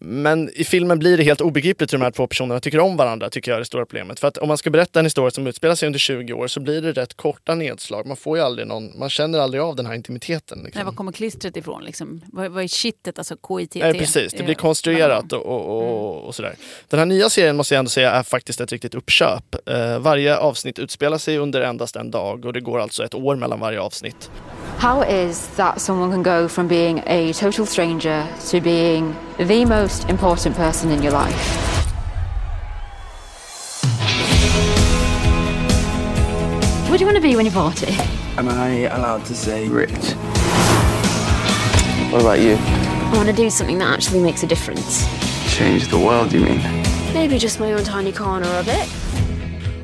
Men 0.00 0.50
i 0.54 0.64
filmen 0.64 0.98
blir 0.98 1.16
det 1.16 1.22
helt 1.22 1.40
obegripligt 1.40 1.92
hur 1.92 1.98
de 1.98 2.04
här 2.04 2.10
två 2.10 2.26
personerna 2.26 2.60
tycker 2.60 2.80
om 2.80 2.96
varandra, 2.96 3.30
tycker 3.30 3.50
jag 3.50 3.56
är 3.56 3.58
det 3.58 3.64
stora 3.64 3.86
problemet. 3.86 4.20
För 4.20 4.28
att 4.28 4.38
om 4.38 4.48
man 4.48 4.58
ska 4.58 4.70
berätta 4.70 4.98
en 4.98 5.06
historia 5.06 5.30
som 5.30 5.46
utspelar 5.46 5.74
sig 5.74 5.86
under 5.86 5.98
20 5.98 6.32
år 6.32 6.46
så 6.46 6.60
blir 6.60 6.82
det 6.82 6.92
rätt 6.92 7.14
korta 7.14 7.54
nedslag. 7.54 8.06
Man 8.06 8.16
får 8.16 8.38
ju 8.38 8.44
aldrig 8.44 8.68
någon, 8.68 8.98
man 8.98 9.10
känner 9.10 9.38
aldrig 9.38 9.62
av 9.62 9.76
den 9.76 9.86
här 9.86 9.94
intimiteten. 9.94 10.58
Liksom. 10.58 10.78
Nej, 10.78 10.84
var 10.84 10.92
kommer 10.92 11.12
klistret 11.12 11.56
ifrån? 11.56 11.84
Liksom? 11.84 12.22
Vad, 12.32 12.50
vad 12.50 12.64
är 12.64 12.68
shitet, 12.68 13.18
alltså 13.18 13.34
KITT? 13.34 13.74
Nej, 13.74 13.98
precis, 13.98 14.32
det 14.32 14.42
blir 14.42 14.54
konstruerat 14.54 15.32
och, 15.32 15.46
och, 15.46 15.66
och, 15.66 16.24
och 16.24 16.34
sådär. 16.34 16.54
Den 16.88 16.98
här 16.98 17.06
nya 17.06 17.30
serien 17.30 17.56
måste 17.56 17.74
jag 17.74 17.78
ändå 17.78 17.88
säga 17.88 18.10
är 18.10 18.22
faktiskt 18.22 18.60
ett 18.60 18.72
riktigt 18.72 18.94
uppköp. 18.94 19.68
Eh, 19.68 19.98
varje 19.98 20.36
avsnitt 20.36 20.78
utspelar 20.78 21.18
sig 21.18 21.38
under 21.38 21.60
endast 21.60 21.96
en 21.96 22.10
dag 22.10 22.44
och 22.44 22.52
det 22.52 22.60
går 22.60 22.80
alltså 22.80 23.04
ett 23.04 23.14
år 23.14 23.36
mellan 23.36 23.60
varje 23.60 23.80
avsnitt. 23.80 24.30
How 24.78 25.00
is 25.00 25.48
that 25.56 25.80
someone 25.80 26.10
can 26.10 26.22
go 26.22 26.48
from 26.48 26.68
being 26.68 27.02
a 27.06 27.32
total 27.32 27.64
stranger 27.64 28.28
to 28.48 28.60
being 28.60 29.16
the 29.38 29.64
most 29.64 30.08
important 30.10 30.54
person 30.54 30.90
in 30.90 31.02
your 31.02 31.12
life? 31.12 31.32
What 36.90 36.98
do 36.98 37.04
you 37.04 37.06
want 37.06 37.16
to 37.16 37.22
be 37.22 37.36
when 37.36 37.46
you're 37.46 37.54
40? 37.54 37.86
Am 38.36 38.48
I 38.48 38.86
allowed 38.94 39.24
to 39.24 39.34
say 39.34 39.66
rich? 39.66 40.12
What 42.12 42.20
about 42.20 42.40
you? 42.40 42.56
I 42.56 43.12
want 43.16 43.28
to 43.28 43.34
do 43.34 43.48
something 43.48 43.78
that 43.78 43.90
actually 43.90 44.20
makes 44.20 44.42
a 44.42 44.46
difference. 44.46 45.06
Change 45.56 45.88
the 45.88 45.98
world, 45.98 46.32
you 46.32 46.40
mean? 46.40 46.60
Maybe 47.14 47.38
just 47.38 47.60
my 47.60 47.72
own 47.72 47.82
tiny 47.82 48.12
corner 48.12 48.58
of 48.58 48.68
it. 48.68 48.88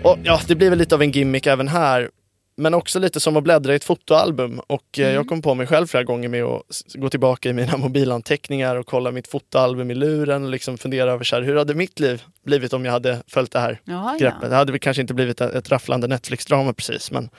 Och 0.04 0.18
ja, 0.22 0.40
det 0.46 0.54
blir 0.54 0.70
väl 0.70 0.78
lite 0.78 0.94
av 0.94 1.02
en 1.02 1.10
gimmick 1.10 1.46
även 1.46 1.68
här. 1.68 2.10
Men 2.56 2.74
också 2.74 2.98
lite 2.98 3.20
som 3.20 3.36
att 3.36 3.44
bläddra 3.44 3.72
i 3.72 3.76
ett 3.76 3.84
fotoalbum. 3.84 4.58
Och 4.66 4.98
eh, 4.98 5.10
jag 5.14 5.28
kom 5.28 5.42
på 5.42 5.54
mig 5.54 5.66
själv 5.66 5.86
flera 5.86 6.04
gånger 6.04 6.28
med 6.28 6.44
att 6.44 6.62
gå 6.94 7.08
tillbaka 7.10 7.48
i 7.48 7.52
mina 7.52 7.76
mobilanteckningar 7.76 8.76
och 8.76 8.86
kolla 8.86 9.10
mitt 9.10 9.28
fotoalbum 9.28 9.90
i 9.90 9.94
luren 9.94 10.44
och 10.44 10.50
liksom 10.50 10.78
fundera 10.78 11.12
över 11.12 11.24
så 11.24 11.36
här, 11.36 11.42
hur 11.42 11.56
hade 11.56 11.74
mitt 11.74 12.00
liv 12.00 12.22
blivit 12.44 12.72
om 12.72 12.84
jag 12.84 12.92
hade 12.92 13.22
följt 13.26 13.52
det 13.52 13.58
här 13.60 13.80
Jaha, 13.84 14.16
greppet? 14.18 14.38
ja. 14.42 14.48
Det 14.48 14.54
hade 14.56 14.72
väl 14.72 14.80
kanske 14.80 15.00
inte 15.00 15.14
blivit 15.14 15.40
ett, 15.40 15.54
ett 15.54 15.68
rafflande 15.70 16.06
Netflix-drama 16.06 16.72
precis, 16.72 17.10
men 17.10 17.30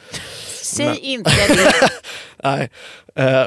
Säg 0.64 0.86
Men- 0.86 0.98
inte 0.98 1.32
det. 1.48 1.90
nej. 2.44 2.70
Eh, 3.16 3.46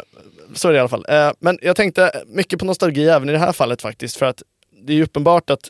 så 0.54 0.68
är 0.68 0.72
det 0.72 0.76
i 0.76 0.80
alla 0.80 0.88
fall. 0.88 1.06
Eh, 1.08 1.30
men 1.38 1.58
jag 1.62 1.76
tänkte 1.76 2.22
mycket 2.26 2.58
på 2.58 2.64
nostalgi 2.64 3.08
även 3.08 3.28
i 3.28 3.32
det 3.32 3.38
här 3.38 3.52
fallet 3.52 3.82
faktiskt. 3.82 4.16
För 4.16 4.26
att 4.26 4.42
det 4.86 4.92
är 4.92 5.02
uppenbart 5.02 5.50
att 5.50 5.68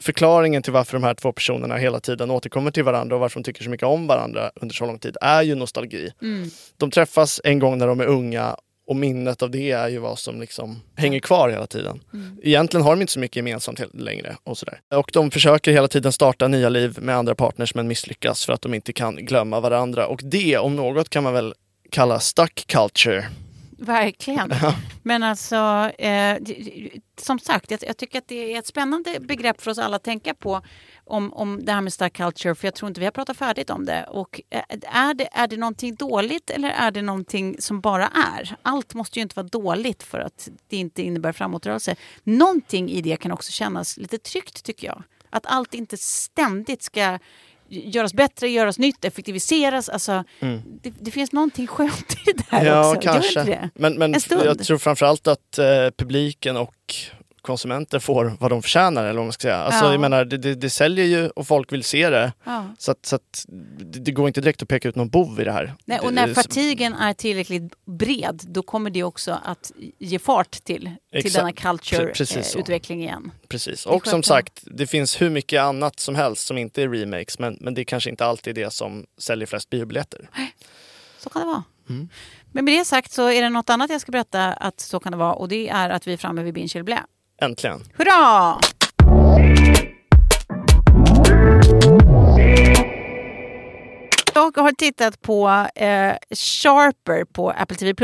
förklaringen 0.00 0.62
till 0.62 0.72
varför 0.72 0.92
de 0.92 1.04
här 1.04 1.14
två 1.14 1.32
personerna 1.32 1.76
hela 1.76 2.00
tiden 2.00 2.30
återkommer 2.30 2.70
till 2.70 2.84
varandra 2.84 3.16
och 3.16 3.20
varför 3.20 3.40
de 3.40 3.44
tycker 3.44 3.64
så 3.64 3.70
mycket 3.70 3.86
om 3.86 4.06
varandra 4.06 4.50
under 4.54 4.74
så 4.74 4.86
lång 4.86 4.98
tid 4.98 5.16
är 5.20 5.42
ju 5.42 5.54
nostalgi. 5.54 6.12
Mm. 6.22 6.50
De 6.76 6.90
träffas 6.90 7.40
en 7.44 7.58
gång 7.58 7.78
när 7.78 7.86
de 7.86 8.00
är 8.00 8.06
unga 8.06 8.56
och 8.86 8.96
minnet 8.96 9.42
av 9.42 9.50
det 9.50 9.70
är 9.70 9.88
ju 9.88 9.98
vad 9.98 10.18
som 10.18 10.40
liksom 10.40 10.82
hänger 10.96 11.20
kvar 11.20 11.48
hela 11.48 11.66
tiden. 11.66 12.00
Egentligen 12.42 12.84
har 12.84 12.90
de 12.90 13.00
inte 13.00 13.12
så 13.12 13.20
mycket 13.20 13.36
gemensamt 13.36 13.80
längre. 13.94 14.36
Och, 14.44 14.58
sådär. 14.58 14.80
och 14.94 15.10
de 15.12 15.30
försöker 15.30 15.72
hela 15.72 15.88
tiden 15.88 16.12
starta 16.12 16.48
nya 16.48 16.68
liv 16.68 16.98
med 17.00 17.16
andra 17.16 17.34
partners 17.34 17.74
men 17.74 17.88
misslyckas 17.88 18.46
för 18.46 18.52
att 18.52 18.62
de 18.62 18.74
inte 18.74 18.92
kan 18.92 19.16
glömma 19.16 19.60
varandra. 19.60 20.06
Och 20.06 20.20
det 20.24 20.58
om 20.58 20.76
något 20.76 21.10
kan 21.10 21.22
man 21.22 21.32
väl 21.32 21.54
kalla 21.90 22.20
stuck 22.20 22.64
culture. 22.66 23.24
Verkligen. 23.78 24.50
Men 25.02 25.22
alltså, 25.22 25.56
eh, 25.98 26.38
som 27.16 27.38
sagt, 27.38 27.70
jag, 27.70 27.80
jag 27.86 27.96
tycker 27.96 28.18
att 28.18 28.28
det 28.28 28.54
är 28.54 28.58
ett 28.58 28.66
spännande 28.66 29.20
begrepp 29.20 29.60
för 29.60 29.70
oss 29.70 29.78
alla 29.78 29.96
att 29.96 30.02
tänka 30.02 30.34
på 30.34 30.62
om, 31.04 31.32
om 31.32 31.64
det 31.64 31.72
här 31.72 31.80
med 31.80 31.92
stark 31.92 32.12
culture, 32.12 32.54
för 32.54 32.66
jag 32.66 32.74
tror 32.74 32.88
inte 32.88 33.00
vi 33.00 33.06
har 33.06 33.10
pratat 33.10 33.36
färdigt 33.36 33.70
om 33.70 33.84
det. 33.84 34.06
Och 34.10 34.40
eh, 34.50 34.62
är 34.82 35.14
det, 35.14 35.28
är 35.32 35.46
det 35.46 35.56
någonting 35.56 35.94
dåligt 35.94 36.50
eller 36.50 36.68
är 36.68 36.90
det 36.90 37.02
någonting 37.02 37.56
som 37.58 37.80
bara 37.80 38.08
är? 38.08 38.56
Allt 38.62 38.94
måste 38.94 39.18
ju 39.18 39.22
inte 39.22 39.36
vara 39.36 39.46
dåligt 39.46 40.02
för 40.02 40.18
att 40.18 40.48
det 40.68 40.76
inte 40.76 41.02
innebär 41.02 41.32
framåtrörelse. 41.32 41.96
Någonting 42.24 42.90
i 42.90 43.02
det 43.02 43.16
kan 43.16 43.32
också 43.32 43.52
kännas 43.52 43.96
lite 43.96 44.18
tryggt 44.18 44.64
tycker 44.64 44.86
jag. 44.86 45.02
Att 45.30 45.46
allt 45.46 45.74
inte 45.74 45.96
ständigt 45.96 46.82
ska 46.82 47.18
göras 47.68 48.14
bättre, 48.14 48.48
göras 48.48 48.78
nytt, 48.78 49.04
effektiviseras. 49.04 49.88
Alltså, 49.88 50.24
Mm. 50.40 50.62
det, 50.82 50.92
det 51.00 51.10
finns 51.10 51.32
någonting 51.32 51.66
skönt 51.66 52.12
i 52.26 52.32
det 52.32 52.44
här 52.48 52.64
Ja, 52.66 52.88
också. 52.96 53.00
Kanske. 53.00 53.70
Men, 53.74 53.94
men 53.98 54.14
jag 54.30 54.58
tror 54.64 54.78
framförallt 54.78 55.26
att 55.26 55.58
eh, 55.58 55.64
publiken 55.98 56.56
och 56.56 56.94
konsumenter 57.46 57.98
får 57.98 58.36
vad 58.40 58.50
de 58.50 58.62
förtjänar. 58.62 59.04
Eller 59.04 59.14
vad 59.18 59.26
man 59.26 59.32
ska 59.32 59.42
säga. 59.42 59.56
Alltså, 59.56 59.84
Ja. 59.84 59.92
jag 59.92 60.00
menar, 60.00 60.24
det, 60.24 60.36
det, 60.38 60.54
det 60.54 60.70
säljer 60.70 61.04
ju 61.04 61.28
och 61.28 61.46
folk 61.46 61.72
vill 61.72 61.84
se 61.84 62.10
det. 62.10 62.32
Ja. 62.44 62.64
Så, 62.78 62.90
att, 62.90 63.06
så 63.06 63.16
att 63.16 63.44
det, 63.48 63.98
det 64.00 64.12
går 64.12 64.26
inte 64.28 64.40
direkt 64.40 64.62
att 64.62 64.68
peka 64.68 64.88
ut 64.88 64.96
någon 64.96 65.08
bov 65.08 65.40
i 65.40 65.44
det 65.44 65.52
här. 65.52 65.74
Nej, 65.84 65.98
och 66.00 66.14
när 66.14 66.34
fatigen 66.34 66.94
är 66.94 67.12
tillräckligt 67.12 67.74
bred 67.84 68.42
då 68.48 68.62
kommer 68.62 68.90
det 68.90 69.02
också 69.02 69.40
att 69.44 69.72
ge 69.98 70.18
fart 70.18 70.50
till, 70.50 70.90
till 71.22 71.32
denna 71.32 71.52
culture-utveckling 71.52 73.02
igen. 73.02 73.30
Precis. 73.48 73.86
Är 73.86 73.92
Och 73.92 74.06
som 74.06 74.22
sagt, 74.22 74.62
det 74.64 74.86
finns 74.86 75.22
hur 75.22 75.30
mycket 75.30 75.60
annat 75.60 76.00
som 76.00 76.14
helst 76.14 76.46
som 76.46 76.58
inte 76.58 76.82
är 76.82 76.88
remakes. 76.88 77.38
Men, 77.38 77.56
men 77.60 77.74
det 77.74 77.82
är 77.82 77.84
kanske 77.84 78.10
inte 78.10 78.26
alltid 78.26 78.54
det 78.54 78.72
som 78.72 79.06
säljer 79.18 79.46
flest 79.46 79.70
biobiljetter. 79.70 80.30
Så 81.18 81.30
kan 81.30 81.42
det 81.42 81.46
vara. 81.46 81.64
Mm. 81.88 82.08
Men 82.52 82.64
med 82.64 82.74
det 82.74 82.84
sagt 82.84 83.12
så 83.12 83.30
är 83.30 83.42
det 83.42 83.48
något 83.48 83.70
annat 83.70 83.90
jag 83.90 84.00
ska 84.00 84.12
berätta 84.12 84.52
att 84.52 84.80
så 84.80 85.00
kan 85.00 85.12
det 85.12 85.18
vara 85.18 85.34
och 85.34 85.48
det 85.48 85.68
är 85.68 85.90
att 85.90 86.06
vi 86.06 86.12
är 86.12 86.16
framme 86.16 86.42
vid 86.42 86.54
Binge 86.54 86.70
eller 86.74 86.82
Blä. 86.82 87.02
Äntligen. 87.40 87.80
Hurra! 87.94 88.60
Jag 94.34 94.58
har 94.58 94.72
tittat 94.72 95.22
på 95.22 95.66
eh, 95.74 96.14
Sharper 96.30 97.24
på 97.24 97.50
Apple 97.50 97.76
TV+. 97.76 97.94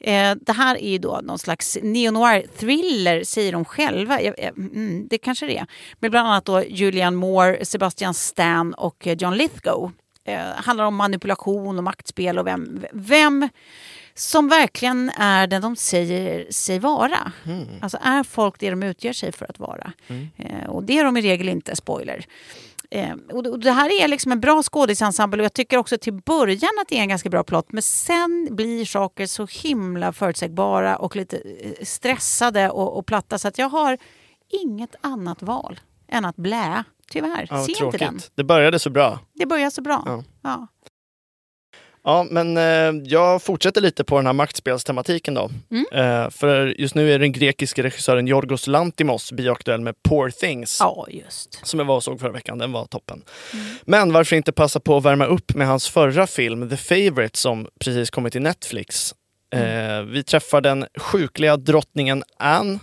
Eh, 0.00 0.34
det 0.40 0.52
här 0.52 0.76
är 0.76 0.90
ju 0.90 0.98
då 0.98 1.20
någon 1.22 1.38
slags 1.38 1.78
neo-noir-thriller, 1.82 3.24
säger 3.24 3.52
de 3.52 3.64
själva. 3.64 4.22
Jag, 4.22 4.38
eh, 4.38 4.48
mm, 4.48 5.06
det 5.10 5.18
kanske 5.18 5.46
det 5.46 5.58
är. 5.58 5.66
Med 5.98 6.10
bland 6.10 6.28
annat 6.28 6.44
då 6.44 6.64
Julian 6.64 7.14
Moore, 7.14 7.64
Sebastian 7.64 8.14
Stan 8.14 8.74
och 8.74 9.06
eh, 9.06 9.16
John 9.18 9.34
Lithgow. 9.36 9.92
Eh, 10.24 10.40
handlar 10.40 10.84
om 10.84 10.94
manipulation 10.94 11.78
och 11.78 11.84
maktspel 11.84 12.38
och 12.38 12.46
vem, 12.46 12.84
vem 12.92 13.48
som 14.18 14.48
verkligen 14.48 15.10
är 15.16 15.46
den 15.46 15.62
de 15.62 15.76
säger 15.76 16.52
sig 16.52 16.78
vara. 16.78 17.32
Alltså 17.82 17.98
är 18.02 18.22
folk 18.22 18.58
det 18.58 18.70
de 18.70 18.82
utger 18.82 19.12
sig 19.12 19.32
för 19.32 19.46
att 19.50 19.58
vara? 19.58 19.92
Eh, 20.36 20.68
och 20.68 20.84
det 20.84 20.98
är 20.98 21.04
de 21.04 21.16
i 21.16 21.22
regel 21.22 21.48
inte, 21.48 21.76
spoiler. 21.76 22.24
Eh, 22.90 23.10
och 23.32 23.60
det- 23.60 23.70
här 23.72 24.02
är 24.02 24.08
liksom 24.08 24.32
en 24.32 24.40
bra 24.40 24.62
skådisensemble 24.62 25.40
och 25.40 25.44
jag 25.44 25.52
tycker 25.52 25.76
också 25.76 25.98
till 25.98 26.12
början 26.12 26.70
att 26.82 26.88
det 26.88 26.98
är 26.98 27.02
en 27.02 27.08
ganska 27.08 27.28
bra 27.30 27.44
plott 27.44 27.72
men 27.72 27.82
sen 27.82 28.48
blir 28.50 28.84
saker 28.84 29.26
så 29.26 29.46
himla 29.50 30.12
förutsägbara 30.12 30.96
och 30.96 31.16
lite 31.16 31.36
eh, 31.36 31.84
stressade 31.84 32.70
och, 32.70 32.98
och 32.98 33.06
platta 33.06 33.38
så 33.38 33.48
att 33.48 33.58
jag 33.58 33.68
har 33.68 33.98
inget 34.64 34.94
annat 35.00 35.42
val 35.42 35.80
än 36.08 36.24
att 36.24 36.36
blä. 36.36 36.84
Tyvärr, 37.10 37.46
Ja, 37.50 37.64
se 37.64 37.84
inte 37.84 37.98
den. 37.98 38.20
Det 38.34 38.44
började 38.44 38.78
så 38.78 38.90
bra. 38.90 39.18
Det 39.34 39.46
börjar 39.46 39.70
så 39.70 39.82
bra. 39.82 40.02
Ja. 40.06 40.24
Ja. 40.42 40.66
Ja, 42.08 42.26
men 42.30 42.56
eh, 42.56 43.02
jag 43.04 43.42
fortsätter 43.42 43.80
lite 43.80 44.04
på 44.04 44.16
den 44.16 44.26
här 44.26 44.32
maktspelstematiken 44.32 45.34
då. 45.34 45.50
Mm. 45.70 45.84
Eh, 45.92 46.30
för 46.30 46.80
just 46.80 46.94
nu 46.94 47.12
är 47.12 47.18
den 47.18 47.32
grekiske 47.32 47.82
regissören 47.82 48.28
Yorgos 48.28 48.66
Lantimos 48.66 49.32
bioaktuell 49.32 49.80
med 49.80 50.02
Poor 50.02 50.30
Things. 50.30 50.76
ja, 50.80 51.06
just. 51.10 51.66
Som 51.66 51.78
jag 51.80 51.86
var 51.86 51.96
och 51.96 52.04
såg 52.04 52.20
förra 52.20 52.32
veckan, 52.32 52.58
den 52.58 52.72
var 52.72 52.86
toppen. 52.86 53.22
Men 53.82 54.12
varför 54.12 54.36
inte 54.36 54.52
passa 54.52 54.80
på 54.80 54.96
att 54.96 55.04
värma 55.04 55.24
upp 55.26 55.54
med 55.54 55.66
hans 55.66 55.88
förra 55.88 56.26
film 56.26 56.68
The 56.68 56.76
Favourite 56.76 57.38
som 57.38 57.68
precis 57.80 58.10
kommit 58.10 58.32
till 58.32 58.42
Netflix. 58.42 59.14
Eh, 59.54 60.02
vi 60.02 60.24
träffar 60.24 60.60
den 60.60 60.86
sjukliga 60.98 61.56
drottningen 61.56 62.24
Anne 62.38 62.78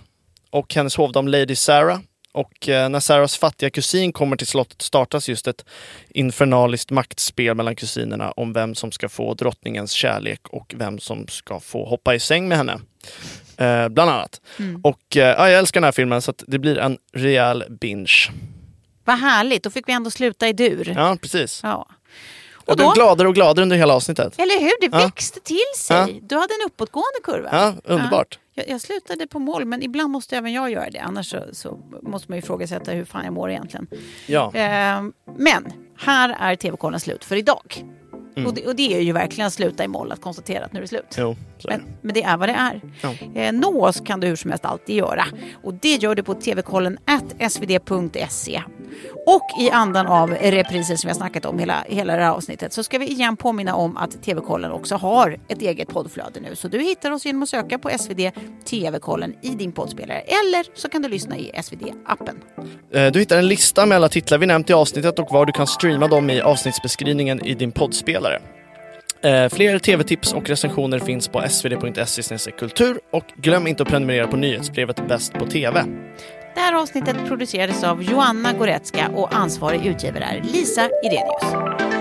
och 0.49 0.73
hennes 0.73 0.95
hovdam 0.95 1.27
Lady 1.27 1.55
Sarah. 1.55 1.99
Och 2.35 2.69
eh, 2.69 2.89
när 2.89 2.99
Sarahs 2.99 3.37
fattiga 3.37 3.69
kusin 3.69 4.13
kommer 4.13 4.37
till 4.37 4.47
slottet 4.47 4.81
startas 4.81 5.29
just 5.29 5.47
ett 5.47 5.65
infernaliskt 6.09 6.91
maktspel 6.91 7.55
mellan 7.55 7.75
kusinerna 7.75 8.31
om 8.31 8.53
vem 8.53 8.75
som 8.75 8.91
ska 8.91 9.09
få 9.09 9.33
drottningens 9.33 9.91
kärlek 9.91 10.41
och 10.49 10.73
vem 10.77 10.99
som 10.99 11.27
ska 11.27 11.59
få 11.59 11.85
hoppa 11.89 12.15
i 12.15 12.19
säng 12.19 12.47
med 12.47 12.57
henne. 12.57 12.79
Eh, 13.57 13.89
bland 13.89 14.09
annat. 14.11 14.41
Och 14.83 15.17
eh, 15.17 15.27
ja, 15.27 15.49
jag 15.49 15.59
älskar 15.59 15.79
den 15.81 15.85
här 15.85 15.91
filmen 15.91 16.21
så 16.21 16.31
att 16.31 16.43
det 16.47 16.59
blir 16.59 16.77
en 16.77 16.97
rejäl 17.13 17.63
binge. 17.69 18.31
Vad 19.03 19.19
härligt, 19.19 19.63
då 19.63 19.69
fick 19.69 19.87
vi 19.89 19.93
ändå 19.93 20.11
sluta 20.11 20.47
i 20.47 20.53
dur. 20.53 20.93
Ja, 20.97 21.17
precis. 21.21 21.59
Ja. 21.63 21.87
Jag 22.67 22.71
Och 22.71 22.75
blev 22.77 22.87
då, 22.87 22.93
gladare 22.93 23.27
och 23.27 23.35
gladare 23.35 23.63
under 23.63 23.75
hela 23.77 23.93
avsnittet. 23.93 24.39
eller 24.39 24.59
hur, 24.59 24.89
det 24.89 24.97
Ja. 24.97 25.05
växte 25.05 25.39
till 25.39 25.57
sig. 25.77 25.97
Ja. 25.97 26.07
Du 26.21 26.35
hade 26.35 26.53
en 26.61 26.65
uppåtgående 26.67 27.19
kurva. 27.23 27.49
Ja, 27.51 27.93
underbart. 27.93 28.39
Jag, 28.55 28.69
jag 28.69 28.81
slutade 28.81 29.27
på 29.27 29.39
mål, 29.39 29.65
men 29.65 29.83
ibland 29.83 30.11
måste 30.11 30.37
även 30.37 30.53
jag 30.53 30.71
göra 30.71 30.89
det. 30.89 30.99
Annars 30.99 31.29
så, 31.29 31.43
så 31.51 31.79
måste 32.01 32.31
man 32.31 32.37
ju 32.37 32.43
ifrågasätta 32.43 32.91
hur 32.91 33.05
fan 33.05 33.25
jag 33.25 33.33
mår 33.33 33.51
egentligen. 33.51 33.87
Ja. 34.27 34.51
Eh, 34.55 35.03
men 35.37 35.73
här 35.97 36.35
är 36.39 36.55
TV-kollen 36.55 36.99
slut 36.99 37.25
för 37.25 37.35
idag. 37.35 37.85
Mm. 38.35 38.47
Och, 38.47 38.53
det, 38.53 38.67
och 38.67 38.75
det 38.75 38.95
är 38.95 39.01
ju 39.01 39.11
verkligen 39.11 39.51
sluta 39.51 39.83
i 39.83 39.87
moll 39.87 40.11
att 40.11 40.21
konstatera 40.21 40.65
att 40.65 40.73
nu 40.73 40.79
är 40.79 40.81
det 40.81 40.87
slut. 40.87 41.15
Jo, 41.17 41.29
är 41.31 41.35
det. 41.61 41.67
Men, 41.67 41.81
men 42.01 42.13
det 42.13 42.23
är 42.23 42.37
vad 42.37 42.49
det 42.49 42.53
är. 42.53 42.81
Ja. 43.01 43.41
Eh, 43.41 43.53
nå 43.53 43.85
oss 43.87 43.99
kan 43.99 44.19
du 44.19 44.27
hur 44.27 44.35
som 44.35 44.51
helst 44.51 44.65
alltid 44.65 44.95
göra. 44.95 45.25
Och 45.63 45.73
det 45.73 45.95
gör 46.03 46.15
du 46.15 46.23
på 46.23 46.33
tvkollen 46.33 46.97
svd.se. 47.49 48.61
Och 49.25 49.61
i 49.61 49.69
andan 49.71 50.07
av 50.07 50.29
repriser 50.29 50.95
som 50.95 51.07
vi 51.07 51.11
har 51.11 51.15
snackat 51.17 51.45
om 51.45 51.59
hela, 51.59 51.83
hela 51.87 52.15
det 52.15 52.23
här 52.23 52.31
avsnittet 52.31 52.73
så 52.73 52.83
ska 52.83 52.99
vi 52.99 53.07
igen 53.07 53.37
påminna 53.37 53.75
om 53.75 53.97
att 53.97 54.23
TV-kollen 54.23 54.71
också 54.71 54.95
har 54.95 55.39
ett 55.47 55.61
eget 55.61 55.87
poddflöde 55.89 56.39
nu. 56.39 56.55
Så 56.55 56.67
du 56.67 56.79
hittar 56.79 57.11
oss 57.11 57.25
genom 57.25 57.43
att 57.43 57.49
söka 57.49 57.77
på 57.79 57.89
SvD 57.99 58.31
TV-kollen 58.69 59.33
i 59.41 59.49
din 59.49 59.71
poddspelare. 59.71 60.19
Eller 60.19 60.77
så 60.77 60.89
kan 60.89 61.01
du 61.01 61.09
lyssna 61.09 61.37
i 61.37 61.51
SvD-appen. 61.53 62.35
Eh, 62.93 63.11
Du 63.11 63.19
hittar 63.19 63.37
en 63.37 63.47
lista 63.47 63.85
med 63.85 63.95
alla 63.95 64.09
titlar 64.09 64.37
vi 64.37 64.45
nämnt 64.45 64.69
i 64.69 64.73
avsnittet 64.73 65.19
och 65.19 65.31
var 65.31 65.45
du 65.45 65.51
kan 65.51 65.67
streama 65.67 66.07
dem 66.07 66.29
i 66.29 66.41
avsnittsbeskrivningen 66.41 67.45
i 67.45 67.53
din 67.53 67.71
poddspelare. 68.25 68.41
Eh, 69.21 69.49
Fler 69.49 69.79
tv-tips 69.79 70.33
och 70.33 70.49
recensioner 70.49 70.99
finns 70.99 71.27
på 71.27 71.43
svd.se 71.49 72.51
kultur 72.51 72.99
och 73.11 73.25
glöm 73.35 73.67
inte 73.67 73.83
att 73.83 73.89
prenumerera 73.89 74.27
på 74.27 74.37
nyhetsbrevet 74.37 75.07
Bäst 75.07 75.33
på 75.33 75.45
TV. 75.45 75.85
Det 76.55 76.61
här 76.61 76.73
avsnittet 76.73 77.15
producerades 77.27 77.83
av 77.83 78.03
Joanna 78.03 78.53
Goretzka 78.53 79.11
och 79.15 79.35
ansvarig 79.35 79.85
utgivare 79.85 80.23
är 80.23 80.41
Lisa 80.41 80.89
Irenius. 81.03 81.94